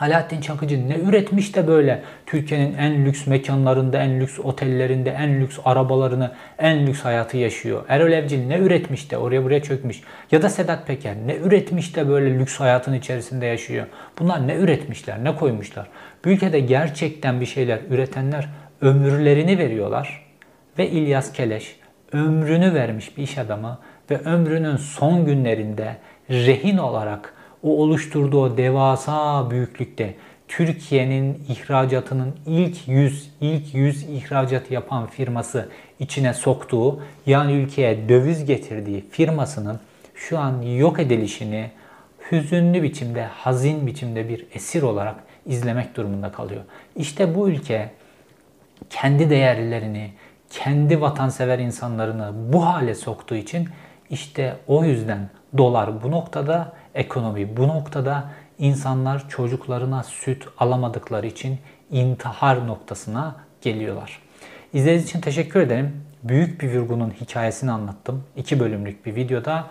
Alaaddin 0.00 0.40
Çakıcı 0.40 0.88
ne 0.88 0.96
üretmiş 0.98 1.56
de 1.56 1.68
böyle 1.68 2.02
Türkiye'nin 2.26 2.74
en 2.74 3.04
lüks 3.06 3.26
mekanlarında, 3.26 3.98
en 3.98 4.20
lüks 4.20 4.38
otellerinde, 4.38 5.10
en 5.10 5.40
lüks 5.40 5.58
arabalarını, 5.64 6.32
en 6.58 6.86
lüks 6.86 7.00
hayatı 7.00 7.36
yaşıyor. 7.36 7.84
Erol 7.88 8.12
Evcil 8.12 8.46
ne 8.46 8.58
üretmiş 8.58 9.10
de 9.10 9.18
oraya 9.18 9.44
buraya 9.44 9.62
çökmüş. 9.62 10.00
Ya 10.30 10.42
da 10.42 10.48
Sedat 10.48 10.86
Peker 10.86 11.14
ne 11.26 11.36
üretmiş 11.36 11.96
de 11.96 12.08
böyle 12.08 12.38
lüks 12.38 12.60
hayatın 12.60 12.94
içerisinde 12.94 13.46
yaşıyor. 13.46 13.86
Bunlar 14.18 14.48
ne 14.48 14.54
üretmişler, 14.54 15.24
ne 15.24 15.36
koymuşlar. 15.36 15.88
Bu 16.24 16.28
ülkede 16.28 16.60
gerçekten 16.60 17.40
bir 17.40 17.46
şeyler 17.46 17.78
üretenler 17.90 18.48
ömürlerini 18.80 19.58
veriyorlar. 19.58 20.26
Ve 20.78 20.90
İlyas 20.90 21.32
Keleş 21.32 21.76
ömrünü 22.12 22.74
vermiş 22.74 23.16
bir 23.16 23.22
iş 23.22 23.38
adamı 23.38 23.78
ve 24.10 24.18
ömrünün 24.18 24.76
son 24.76 25.26
günlerinde 25.26 25.96
rehin 26.30 26.78
olarak 26.78 27.34
o 27.62 27.82
oluşturduğu 27.82 28.56
devasa 28.56 29.50
büyüklükte 29.50 30.14
Türkiye'nin 30.48 31.44
ihracatının 31.48 32.34
ilk 32.46 32.88
100 32.88 33.30
ilk 33.40 33.74
100 33.74 34.02
ihracat 34.02 34.70
yapan 34.70 35.06
firması 35.06 35.68
içine 36.00 36.34
soktuğu 36.34 37.00
yani 37.26 37.52
ülkeye 37.52 38.08
döviz 38.08 38.44
getirdiği 38.44 39.04
firmasının 39.10 39.80
şu 40.14 40.38
an 40.38 40.62
yok 40.62 40.98
edilişini 40.98 41.70
hüzünlü 42.32 42.82
biçimde, 42.82 43.24
hazin 43.24 43.86
biçimde 43.86 44.28
bir 44.28 44.46
esir 44.54 44.82
olarak 44.82 45.16
izlemek 45.46 45.96
durumunda 45.96 46.32
kalıyor. 46.32 46.62
İşte 46.96 47.34
bu 47.34 47.48
ülke 47.48 47.90
kendi 48.90 49.30
değerlerini, 49.30 50.10
kendi 50.50 51.00
vatansever 51.00 51.58
insanlarını 51.58 52.32
bu 52.52 52.66
hale 52.66 52.94
soktuğu 52.94 53.34
için 53.34 53.68
işte 54.10 54.56
o 54.66 54.84
yüzden 54.84 55.30
dolar 55.58 56.02
bu 56.02 56.10
noktada, 56.10 56.72
ekonomi 56.94 57.56
bu 57.56 57.68
noktada 57.68 58.24
insanlar 58.58 59.28
çocuklarına 59.28 60.02
süt 60.02 60.48
alamadıkları 60.58 61.26
için 61.26 61.58
intihar 61.90 62.66
noktasına 62.66 63.36
geliyorlar. 63.60 64.18
İzlediğiniz 64.72 65.04
için 65.04 65.20
teşekkür 65.20 65.60
ederim. 65.60 66.04
Büyük 66.22 66.60
bir 66.60 66.78
vurgunun 66.78 67.10
hikayesini 67.10 67.70
anlattım. 67.70 68.24
İki 68.36 68.60
bölümlük 68.60 69.06
bir 69.06 69.14
videoda. 69.14 69.64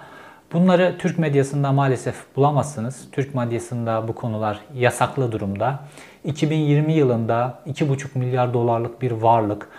Bunları 0.54 0.96
Türk 1.00 1.20
medyasında 1.20 1.72
maalesef 1.72 2.16
bulamazsınız. 2.36 3.08
Türk 3.12 3.36
medyasında 3.36 4.08
bu 4.08 4.16
konular 4.16 4.60
yasaklı 4.76 5.32
durumda. 5.32 5.80
2020 6.24 6.94
yılında 6.94 7.60
2,5 7.68 8.18
milyar 8.18 8.54
dolarlık 8.54 9.02
bir 9.02 9.12
varlık 9.12 9.70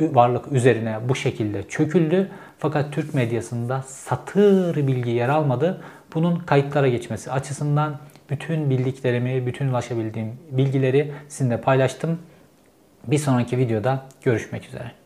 varlık 0.00 0.52
üzerine 0.52 0.98
bu 1.08 1.14
şekilde 1.14 1.68
çöküldü. 1.68 2.30
Fakat 2.64 2.92
Türk 2.92 3.14
medyasında 3.14 3.82
satır 3.82 4.76
bilgi 4.86 5.10
yer 5.10 5.28
almadı. 5.28 5.80
Bunun 6.14 6.36
kayıtlara 6.36 6.88
geçmesi 6.88 7.32
açısından 7.32 7.98
bütün 8.30 8.70
bildiklerimi, 8.70 9.46
bütün 9.46 9.68
ulaşabildiğim 9.68 10.32
bilgileri 10.50 11.12
sizinle 11.28 11.60
paylaştım. 11.60 12.18
Bir 13.06 13.18
sonraki 13.18 13.58
videoda 13.58 14.06
görüşmek 14.22 14.66
üzere. 14.66 15.03